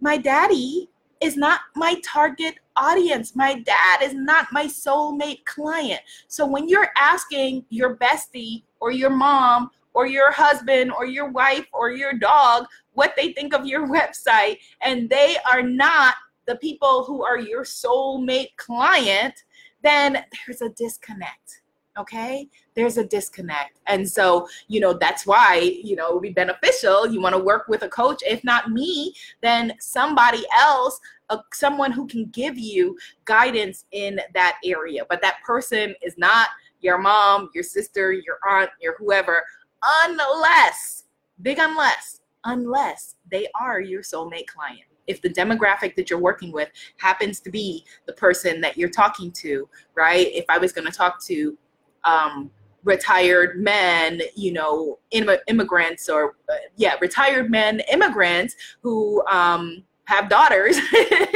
My 0.00 0.16
daddy 0.16 0.88
is 1.20 1.36
not 1.36 1.60
my 1.76 2.00
target 2.04 2.56
audience. 2.76 3.36
My 3.36 3.60
dad 3.60 4.02
is 4.02 4.14
not 4.14 4.48
my 4.50 4.66
soulmate 4.66 5.44
client. 5.44 6.00
So 6.26 6.46
when 6.46 6.68
you're 6.68 6.90
asking 6.96 7.64
your 7.68 7.96
bestie 7.96 8.64
or 8.80 8.90
your 8.90 9.10
mom 9.10 9.70
or 9.94 10.06
your 10.06 10.32
husband 10.32 10.92
or 10.92 11.06
your 11.06 11.30
wife 11.30 11.66
or 11.72 11.90
your 11.90 12.14
dog 12.14 12.66
what 12.94 13.14
they 13.16 13.32
think 13.32 13.54
of 13.54 13.66
your 13.66 13.86
website 13.88 14.58
and 14.80 15.08
they 15.08 15.36
are 15.50 15.62
not 15.62 16.14
the 16.46 16.56
people 16.56 17.04
who 17.04 17.22
are 17.22 17.38
your 17.38 17.62
soulmate 17.62 18.56
client, 18.56 19.44
then 19.82 20.24
there's 20.46 20.62
a 20.62 20.70
disconnect. 20.70 21.60
Okay, 21.98 22.48
there's 22.74 22.96
a 22.96 23.04
disconnect. 23.04 23.78
And 23.86 24.08
so, 24.08 24.48
you 24.66 24.80
know, 24.80 24.94
that's 24.94 25.26
why, 25.26 25.56
you 25.84 25.94
know, 25.94 26.08
it 26.08 26.14
would 26.14 26.22
be 26.22 26.30
beneficial. 26.30 27.06
You 27.06 27.20
want 27.20 27.34
to 27.34 27.42
work 27.42 27.68
with 27.68 27.82
a 27.82 27.88
coach. 27.88 28.22
If 28.26 28.42
not 28.44 28.70
me, 28.70 29.14
then 29.42 29.74
somebody 29.78 30.42
else, 30.56 30.98
uh, 31.28 31.38
someone 31.52 31.92
who 31.92 32.06
can 32.06 32.30
give 32.30 32.56
you 32.56 32.96
guidance 33.26 33.84
in 33.92 34.18
that 34.32 34.58
area. 34.64 35.02
But 35.06 35.20
that 35.20 35.42
person 35.44 35.94
is 36.00 36.16
not 36.16 36.48
your 36.80 36.96
mom, 36.96 37.50
your 37.54 37.62
sister, 37.62 38.10
your 38.10 38.38
aunt, 38.48 38.70
your 38.80 38.96
whoever, 38.96 39.44
unless, 40.04 41.04
big 41.40 41.58
unless, 41.58 42.20
unless 42.44 43.16
they 43.30 43.46
are 43.60 43.80
your 43.80 44.02
soulmate 44.02 44.46
client. 44.46 44.82
If 45.06 45.20
the 45.20 45.28
demographic 45.28 45.96
that 45.96 46.10
you're 46.10 46.18
working 46.20 46.52
with 46.52 46.70
happens 46.98 47.40
to 47.40 47.50
be 47.50 47.84
the 48.06 48.12
person 48.12 48.60
that 48.60 48.76
you're 48.76 48.90
talking 48.90 49.32
to, 49.32 49.68
right? 49.94 50.28
If 50.28 50.44
I 50.48 50.58
was 50.58 50.72
going 50.72 50.86
to 50.86 50.92
talk 50.92 51.22
to 51.24 51.58
um, 52.04 52.50
retired 52.84 53.60
men, 53.60 54.22
you 54.36 54.52
know, 54.52 54.98
Im- 55.10 55.38
immigrants 55.48 56.08
or, 56.08 56.36
uh, 56.48 56.54
yeah, 56.76 56.94
retired 57.00 57.50
men, 57.50 57.80
immigrants 57.92 58.54
who 58.80 59.24
um, 59.26 59.84
have 60.04 60.28
daughters, 60.28 60.76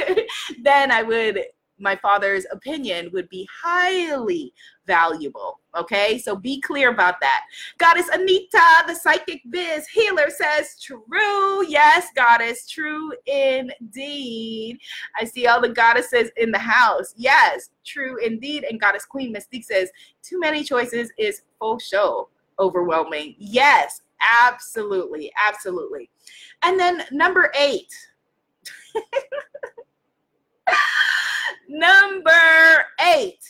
then 0.63 0.91
I 0.91 1.03
would 1.03 1.41
my 1.79 1.97
father's 1.97 2.47
opinion 2.51 3.11
would 3.13 3.29
be 3.29 3.49
highly 3.63 4.53
valuable. 4.87 5.61
Okay, 5.77 6.19
so 6.19 6.35
be 6.35 6.61
clear 6.61 6.91
about 6.91 7.21
that. 7.21 7.45
Goddess 7.79 8.09
Anita, 8.13 8.63
the 8.87 8.95
psychic 8.95 9.43
biz 9.51 9.87
healer, 9.89 10.31
says 10.31 10.81
true. 10.81 11.67
Yes, 11.67 12.09
goddess, 12.15 12.67
true 12.69 13.13
indeed. 13.27 14.79
I 15.21 15.25
see 15.25 15.47
all 15.47 15.61
the 15.61 15.69
goddesses 15.69 16.31
in 16.37 16.51
the 16.51 16.59
house. 16.59 17.13
Yes, 17.17 17.71
true 17.85 18.17
indeed. 18.25 18.65
And 18.65 18.81
goddess 18.81 19.05
Queen 19.05 19.35
Mystique 19.35 19.65
says 19.65 19.91
too 20.23 20.41
many 20.41 20.65
choices 20.65 21.13
is 21.19 21.43
full 21.59 21.79
show 21.79 22.29
overwhelming. 22.59 23.35
Yes, 23.39 24.03
absolutely, 24.43 25.33
absolutely. 25.49 26.11
And 26.63 26.79
then 26.79 27.05
number 27.13 27.53
eight. 27.59 27.93
Number 31.69 32.85
eight, 33.15 33.41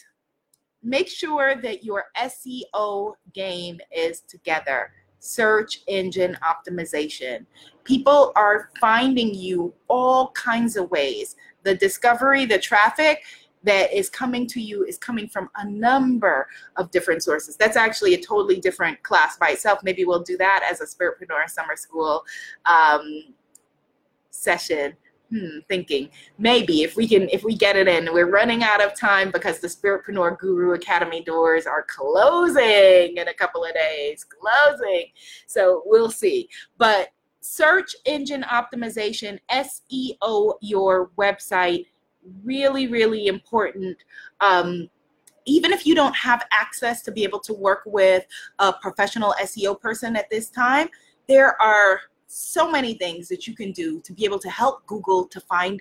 make 0.83 1.09
sure 1.09 1.61
that 1.61 1.85
your 1.85 2.05
SEO 2.17 3.15
game 3.35 3.79
is 3.95 4.21
together. 4.21 4.93
Search 5.19 5.83
engine 5.87 6.37
optimization. 6.43 7.47
People 7.85 8.33
are 8.37 8.71
finding 8.81 9.35
you 9.35 9.75
all 9.89 10.31
kinds 10.33 10.77
of 10.77 10.91
ways. 10.91 11.37
The 11.65 11.75
discovery, 11.75 12.47
the 12.47 12.59
traffic, 12.59 13.23
that 13.67 13.93
is 13.93 14.09
coming 14.09 14.47
to 14.47 14.61
you 14.61 14.85
is 14.85 14.97
coming 14.97 15.29
from 15.29 15.51
a 15.57 15.69
number 15.69 16.47
of 16.77 16.91
different 16.93 17.23
sources. 17.23 17.57
That's 17.57 17.77
actually 17.77 18.15
a 18.15 18.23
totally 18.23 18.61
different 18.61 19.03
class 19.03 19.37
by 19.37 19.51
itself. 19.51 19.81
Maybe 19.83 20.05
we'll 20.05 20.23
do 20.23 20.37
that 20.39 20.67
as 20.69 20.81
a 20.81 20.85
Spiritpreneur 20.87 21.49
Summer 21.49 21.75
School 21.75 22.25
um, 22.65 23.35
session 24.31 24.95
hmm, 25.31 25.59
thinking. 25.69 26.09
Maybe 26.39 26.83
if 26.83 26.97
we 26.97 27.09
can 27.09 27.29
if 27.31 27.43
we 27.43 27.55
get 27.55 27.77
it 27.77 27.89
in 27.89 28.13
we're 28.13 28.31
running 28.31 28.63
out 28.63 28.83
of 28.83 28.95
time 28.95 29.31
because 29.31 29.59
the 29.59 29.69
spiritpreneur 29.69 30.39
guru 30.39 30.73
academy 30.75 31.23
doors 31.23 31.67
are 31.67 31.85
closing 31.89 33.17
in 33.17 33.29
a 33.29 33.35
couple 33.35 33.65
of 33.65 33.75
days 33.75 34.25
closing. 34.25 35.07
So 35.47 35.83
we'll 35.87 36.11
see. 36.11 36.49
But 36.79 37.09
search 37.41 37.95
engine 38.05 38.45
optimization 38.45 39.39
seo 39.51 40.55
your 40.61 41.11
website 41.19 41.87
really 42.45 42.87
really 42.87 43.27
important. 43.27 43.97
Um, 44.41 44.89
even 45.47 45.73
if 45.73 45.87
you 45.87 45.95
don't 45.95 46.17
have 46.17 46.45
access 46.51 47.03
to 47.03 47.13
be 47.13 47.23
able 47.23 47.39
to 47.39 47.55
work 47.55 47.83
with 47.87 48.27
a 48.59 48.73
professional 48.73 49.33
SEO 49.41 49.81
person 49.81 50.17
at 50.17 50.29
this 50.29 50.51
time, 50.51 50.89
there 51.29 51.61
are 51.63 52.01
so 52.27 52.71
many 52.71 52.95
things 52.95 53.29
that 53.29 53.47
you 53.47 53.55
can 53.55 53.73
do 53.73 54.01
to 54.01 54.13
be 54.13 54.25
able 54.25 54.39
to 54.41 54.51
help 54.51 54.87
Google 54.87 55.27
to 55.29 55.41
find 55.41 55.81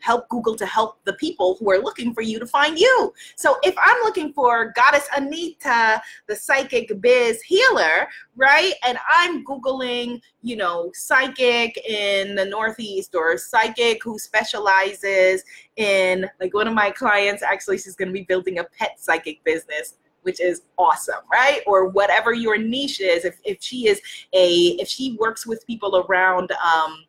help 0.00 0.28
Google 0.28 0.54
to 0.56 0.66
help 0.66 0.98
the 1.04 1.14
people 1.14 1.56
who 1.58 1.70
are 1.70 1.78
looking 1.78 2.14
for 2.14 2.20
you 2.20 2.38
to 2.38 2.46
find 2.46 2.78
you. 2.78 3.12
So 3.34 3.56
if 3.62 3.74
I'm 3.82 3.96
looking 4.04 4.32
for 4.32 4.72
Goddess 4.76 5.08
Anita, 5.16 6.00
the 6.28 6.36
psychic 6.36 7.00
biz 7.00 7.42
healer, 7.42 8.06
right? 8.36 8.74
And 8.86 8.98
I'm 9.08 9.44
Googling, 9.44 10.20
you 10.42 10.56
know, 10.56 10.90
psychic 10.94 11.76
in 11.88 12.36
the 12.36 12.44
Northeast 12.44 13.14
or 13.14 13.36
psychic 13.36 14.02
who 14.04 14.18
specializes 14.18 15.42
in, 15.76 16.28
like 16.40 16.54
one 16.54 16.68
of 16.68 16.74
my 16.74 16.90
clients, 16.90 17.42
actually, 17.42 17.78
she's 17.78 17.96
going 17.96 18.08
to 18.08 18.14
be 18.14 18.22
building 18.22 18.58
a 18.58 18.64
pet 18.64 18.98
psychic 18.98 19.42
business 19.44 19.94
which 20.26 20.40
is 20.40 20.62
awesome, 20.76 21.20
right? 21.32 21.60
Or 21.68 21.86
whatever 21.86 22.34
your 22.34 22.58
niche 22.58 23.00
is. 23.00 23.24
If, 23.24 23.38
if 23.44 23.58
she 23.60 23.86
is 23.86 24.00
a, 24.32 24.76
if 24.80 24.88
she 24.88 25.16
works 25.20 25.46
with 25.46 25.64
people 25.68 26.04
around, 26.08 26.50
um, 26.52 27.04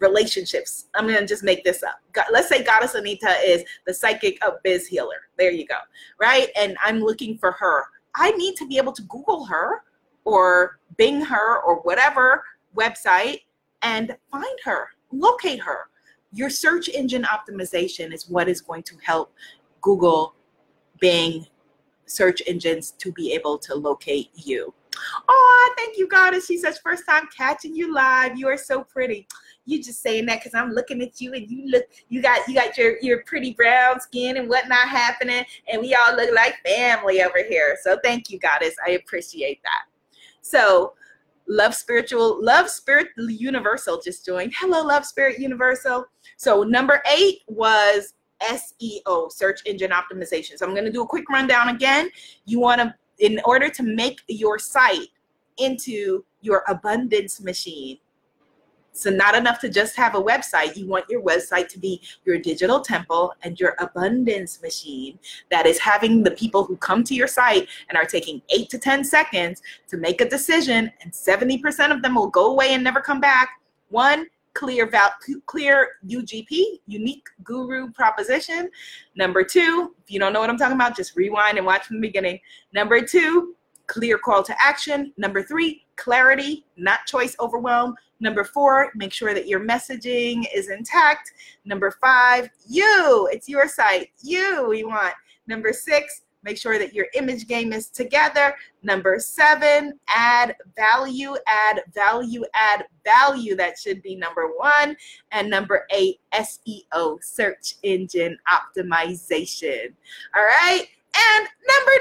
relationships. 0.00 0.86
I'm 0.96 1.06
to 1.06 1.24
just 1.26 1.44
make 1.44 1.62
this 1.62 1.84
up. 1.84 2.00
Let's 2.32 2.48
say 2.48 2.64
Goddess 2.64 2.94
Anita 2.94 3.36
is 3.44 3.62
the 3.86 3.94
psychic 3.94 4.44
of 4.44 4.54
biz 4.64 4.88
healer. 4.88 5.28
There 5.38 5.52
you 5.52 5.64
go. 5.64 5.76
Right? 6.20 6.48
And 6.56 6.76
I'm 6.82 7.00
looking 7.00 7.38
for 7.38 7.52
her. 7.52 7.84
I 8.16 8.32
need 8.32 8.56
to 8.56 8.66
be 8.66 8.78
able 8.78 8.92
to 8.92 9.02
Google 9.02 9.44
her 9.44 9.84
or 10.24 10.80
Bing 10.96 11.20
her 11.20 11.62
or 11.62 11.76
whatever 11.82 12.42
website 12.76 13.42
and 13.82 14.16
find 14.30 14.58
her, 14.64 14.88
locate 15.12 15.60
her. 15.60 15.88
Your 16.32 16.50
search 16.50 16.88
engine 16.88 17.24
optimization 17.24 18.12
is 18.12 18.28
what 18.28 18.48
is 18.48 18.60
going 18.60 18.82
to 18.84 18.96
help 19.02 19.32
Google, 19.80 20.34
Bing, 21.00 21.46
search 22.12 22.42
engines 22.46 22.92
to 22.98 23.12
be 23.12 23.32
able 23.32 23.58
to 23.58 23.74
locate 23.74 24.30
you. 24.34 24.72
Oh, 25.28 25.74
thank 25.76 25.96
you, 25.96 26.06
Goddess. 26.06 26.46
She 26.46 26.58
says, 26.58 26.78
first 26.78 27.04
time 27.08 27.28
catching 27.36 27.74
you 27.74 27.92
live. 27.92 28.38
You 28.38 28.48
are 28.48 28.58
so 28.58 28.84
pretty 28.84 29.26
you 29.64 29.82
just 29.82 30.02
saying 30.02 30.26
that 30.26 30.40
because 30.40 30.54
I'm 30.54 30.72
looking 30.72 31.02
at 31.02 31.20
you 31.20 31.34
and 31.34 31.48
you 31.48 31.68
look, 31.68 31.84
you 32.08 32.20
got 32.20 32.46
you 32.48 32.54
got 32.54 32.76
your 32.76 32.98
your 33.00 33.22
pretty 33.24 33.52
brown 33.52 34.00
skin 34.00 34.36
and 34.36 34.48
whatnot 34.48 34.88
happening, 34.88 35.44
and 35.68 35.80
we 35.80 35.94
all 35.94 36.16
look 36.16 36.34
like 36.34 36.56
family 36.64 37.22
over 37.22 37.42
here. 37.48 37.76
So 37.82 37.98
thank 38.02 38.30
you, 38.30 38.38
Goddess. 38.38 38.74
I 38.86 38.92
appreciate 38.92 39.62
that. 39.62 39.84
So 40.40 40.94
Love 41.48 41.74
Spiritual, 41.74 42.42
Love 42.42 42.70
Spirit 42.70 43.08
Universal 43.16 44.00
just 44.02 44.24
joined. 44.24 44.52
Hello, 44.56 44.82
Love 44.82 45.04
Spirit 45.04 45.38
Universal. 45.38 46.06
So 46.36 46.62
number 46.62 47.02
eight 47.12 47.40
was 47.46 48.14
SEO, 48.42 49.30
search 49.30 49.60
engine 49.66 49.90
optimization. 49.90 50.58
So 50.58 50.66
I'm 50.66 50.72
going 50.72 50.84
to 50.84 50.92
do 50.92 51.02
a 51.02 51.06
quick 51.06 51.28
rundown 51.28 51.68
again. 51.68 52.10
You 52.44 52.60
want 52.60 52.80
to, 52.80 52.94
in 53.18 53.40
order 53.44 53.68
to 53.68 53.82
make 53.82 54.20
your 54.28 54.58
site 54.58 55.08
into 55.58 56.24
your 56.40 56.64
abundance 56.68 57.40
machine, 57.40 57.98
so, 58.94 59.08
not 59.08 59.34
enough 59.34 59.58
to 59.60 59.70
just 59.70 59.96
have 59.96 60.14
a 60.14 60.22
website. 60.22 60.76
You 60.76 60.86
want 60.86 61.06
your 61.08 61.22
website 61.22 61.68
to 61.68 61.78
be 61.78 62.02
your 62.26 62.38
digital 62.38 62.80
temple 62.80 63.32
and 63.42 63.58
your 63.58 63.74
abundance 63.78 64.60
machine 64.60 65.18
that 65.50 65.64
is 65.64 65.78
having 65.78 66.22
the 66.22 66.30
people 66.32 66.64
who 66.64 66.76
come 66.76 67.02
to 67.04 67.14
your 67.14 67.26
site 67.26 67.68
and 67.88 67.96
are 67.96 68.04
taking 68.04 68.42
eight 68.50 68.68
to 68.68 68.78
10 68.78 69.02
seconds 69.04 69.62
to 69.88 69.96
make 69.96 70.20
a 70.20 70.28
decision, 70.28 70.92
and 71.00 71.10
70% 71.10 71.90
of 71.90 72.02
them 72.02 72.16
will 72.16 72.28
go 72.28 72.50
away 72.50 72.74
and 72.74 72.84
never 72.84 73.00
come 73.00 73.20
back. 73.20 73.48
One, 73.88 74.26
clear 74.54 74.88
val- 74.88 75.14
clear 75.46 75.92
UGP, 76.06 76.80
unique 76.86 77.26
guru 77.42 77.90
proposition. 77.92 78.70
Number 79.16 79.42
two, 79.42 79.94
if 80.02 80.10
you 80.10 80.18
don't 80.18 80.32
know 80.32 80.40
what 80.40 80.50
I'm 80.50 80.58
talking 80.58 80.76
about, 80.76 80.96
just 80.96 81.16
rewind 81.16 81.58
and 81.58 81.66
watch 81.66 81.86
from 81.86 81.96
the 81.96 82.06
beginning. 82.06 82.38
Number 82.72 83.00
two, 83.00 83.54
clear 83.86 84.18
call 84.18 84.42
to 84.42 84.54
action. 84.60 85.12
Number 85.16 85.42
three, 85.42 85.84
clarity, 85.96 86.66
not 86.76 87.06
choice 87.06 87.36
overwhelm. 87.40 87.94
Number 88.20 88.44
four, 88.44 88.92
make 88.94 89.12
sure 89.12 89.34
that 89.34 89.48
your 89.48 89.60
messaging 89.60 90.44
is 90.54 90.70
intact. 90.70 91.32
Number 91.64 91.90
five, 92.00 92.48
you, 92.68 93.28
it's 93.32 93.48
your 93.48 93.68
site. 93.68 94.10
You, 94.22 94.66
we 94.68 94.84
want. 94.84 95.14
Number 95.48 95.72
six, 95.72 96.22
make 96.42 96.58
sure 96.58 96.78
that 96.78 96.94
your 96.94 97.06
image 97.14 97.46
game 97.46 97.72
is 97.72 97.88
together. 97.88 98.54
Number 98.82 99.18
seven, 99.18 99.98
add 100.08 100.56
value, 100.76 101.36
add 101.46 101.82
value, 101.94 102.44
add 102.54 102.84
value. 103.04 103.54
That 103.56 103.78
should 103.78 104.02
be 104.02 104.16
number 104.16 104.50
one. 104.56 104.96
And 105.30 105.48
number 105.48 105.86
eight, 105.90 106.20
SEO, 106.34 107.22
search 107.22 107.74
engine 107.82 108.38
optimization. 108.50 109.92
All 110.34 110.42
right. 110.42 110.86
And 111.14 111.48
number 111.68 111.92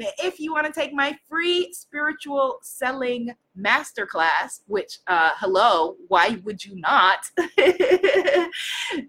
nine, 0.00 0.08
if 0.18 0.40
you 0.40 0.52
want 0.52 0.66
to 0.66 0.72
take 0.72 0.92
my 0.92 1.16
free 1.28 1.72
spiritual 1.72 2.58
selling 2.62 3.34
masterclass, 3.58 4.60
which, 4.66 4.98
uh, 5.06 5.32
hello, 5.36 5.96
why 6.08 6.40
would 6.44 6.64
you 6.64 6.80
not? 6.80 7.30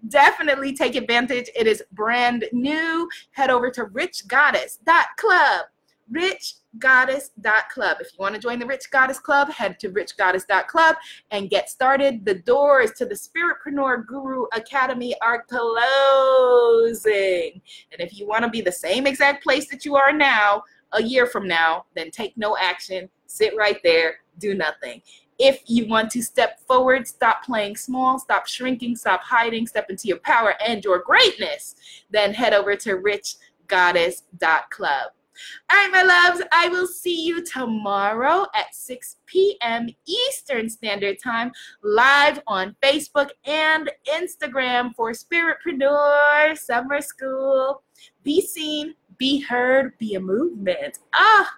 Definitely 0.08 0.74
take 0.74 0.96
advantage. 0.96 1.48
It 1.56 1.66
is 1.66 1.82
brand 1.92 2.44
new. 2.52 3.08
Head 3.32 3.50
over 3.50 3.70
to 3.70 3.86
richgoddess.club 3.86 5.66
richgoddess.club. 6.78 7.96
If 8.00 8.12
you 8.12 8.18
want 8.18 8.34
to 8.34 8.40
join 8.40 8.58
the 8.58 8.66
Rich 8.66 8.90
Goddess 8.90 9.18
Club, 9.18 9.50
head 9.50 9.78
to 9.80 9.90
richgoddess.club 9.90 10.96
and 11.30 11.50
get 11.50 11.70
started. 11.70 12.24
The 12.24 12.34
doors 12.34 12.92
to 12.92 13.06
the 13.06 13.14
Spiritpreneur 13.14 14.06
Guru 14.06 14.44
Academy 14.52 15.14
are 15.20 15.44
closing. 15.48 17.60
And 17.92 18.00
if 18.00 18.18
you 18.18 18.26
want 18.26 18.44
to 18.44 18.50
be 18.50 18.60
the 18.60 18.72
same 18.72 19.06
exact 19.06 19.42
place 19.42 19.68
that 19.70 19.84
you 19.84 19.96
are 19.96 20.12
now, 20.12 20.62
a 20.92 21.02
year 21.02 21.26
from 21.26 21.48
now, 21.48 21.84
then 21.94 22.10
take 22.10 22.36
no 22.36 22.56
action, 22.56 23.08
sit 23.26 23.56
right 23.56 23.78
there, 23.82 24.20
do 24.38 24.54
nothing. 24.54 25.02
If 25.38 25.60
you 25.66 25.86
want 25.86 26.10
to 26.12 26.22
step 26.22 26.60
forward, 26.60 27.06
stop 27.06 27.44
playing 27.44 27.76
small, 27.76 28.18
stop 28.18 28.46
shrinking, 28.46 28.96
stop 28.96 29.22
hiding, 29.22 29.66
step 29.66 29.90
into 29.90 30.08
your 30.08 30.20
power 30.20 30.54
and 30.64 30.82
your 30.82 31.00
greatness, 31.00 31.74
then 32.10 32.32
head 32.32 32.54
over 32.54 32.74
to 32.76 32.96
richgoddess.club. 32.96 35.10
All 35.70 35.76
right, 35.76 35.90
my 35.92 36.02
loves, 36.02 36.42
I 36.52 36.68
will 36.68 36.86
see 36.86 37.24
you 37.24 37.44
tomorrow 37.44 38.46
at 38.54 38.74
6 38.74 39.16
p.m. 39.26 39.88
Eastern 40.06 40.68
Standard 40.68 41.18
Time, 41.22 41.52
live 41.82 42.40
on 42.46 42.76
Facebook 42.82 43.30
and 43.44 43.90
Instagram 44.08 44.94
for 44.94 45.12
Spiritpreneur 45.12 46.56
Summer 46.56 47.00
School. 47.00 47.82
Be 48.22 48.40
seen, 48.40 48.94
be 49.18 49.40
heard, 49.40 49.96
be 49.98 50.14
a 50.14 50.20
movement. 50.20 50.98
Ah, 51.14 51.50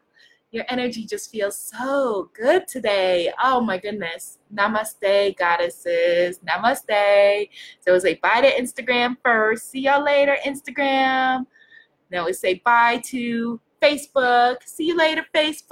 your 0.50 0.64
energy 0.68 1.04
just 1.04 1.30
feels 1.30 1.58
so 1.58 2.30
good 2.32 2.66
today. 2.66 3.30
Oh 3.42 3.60
my 3.60 3.76
goodness. 3.76 4.38
Namaste, 4.54 5.36
goddesses. 5.36 6.38
Namaste. 6.38 7.50
So 7.80 7.92
we 7.92 8.00
say 8.00 8.14
bye 8.14 8.40
to 8.40 8.50
Instagram 8.50 9.16
first. 9.22 9.70
See 9.70 9.80
y'all 9.80 10.02
later, 10.02 10.36
Instagram. 10.46 11.44
Now 12.10 12.24
we 12.24 12.32
say 12.32 12.62
bye 12.64 13.02
to 13.06 13.60
Facebook. 13.82 14.62
See 14.64 14.84
you 14.84 14.96
later, 14.96 15.26
Facebook. 15.34 15.62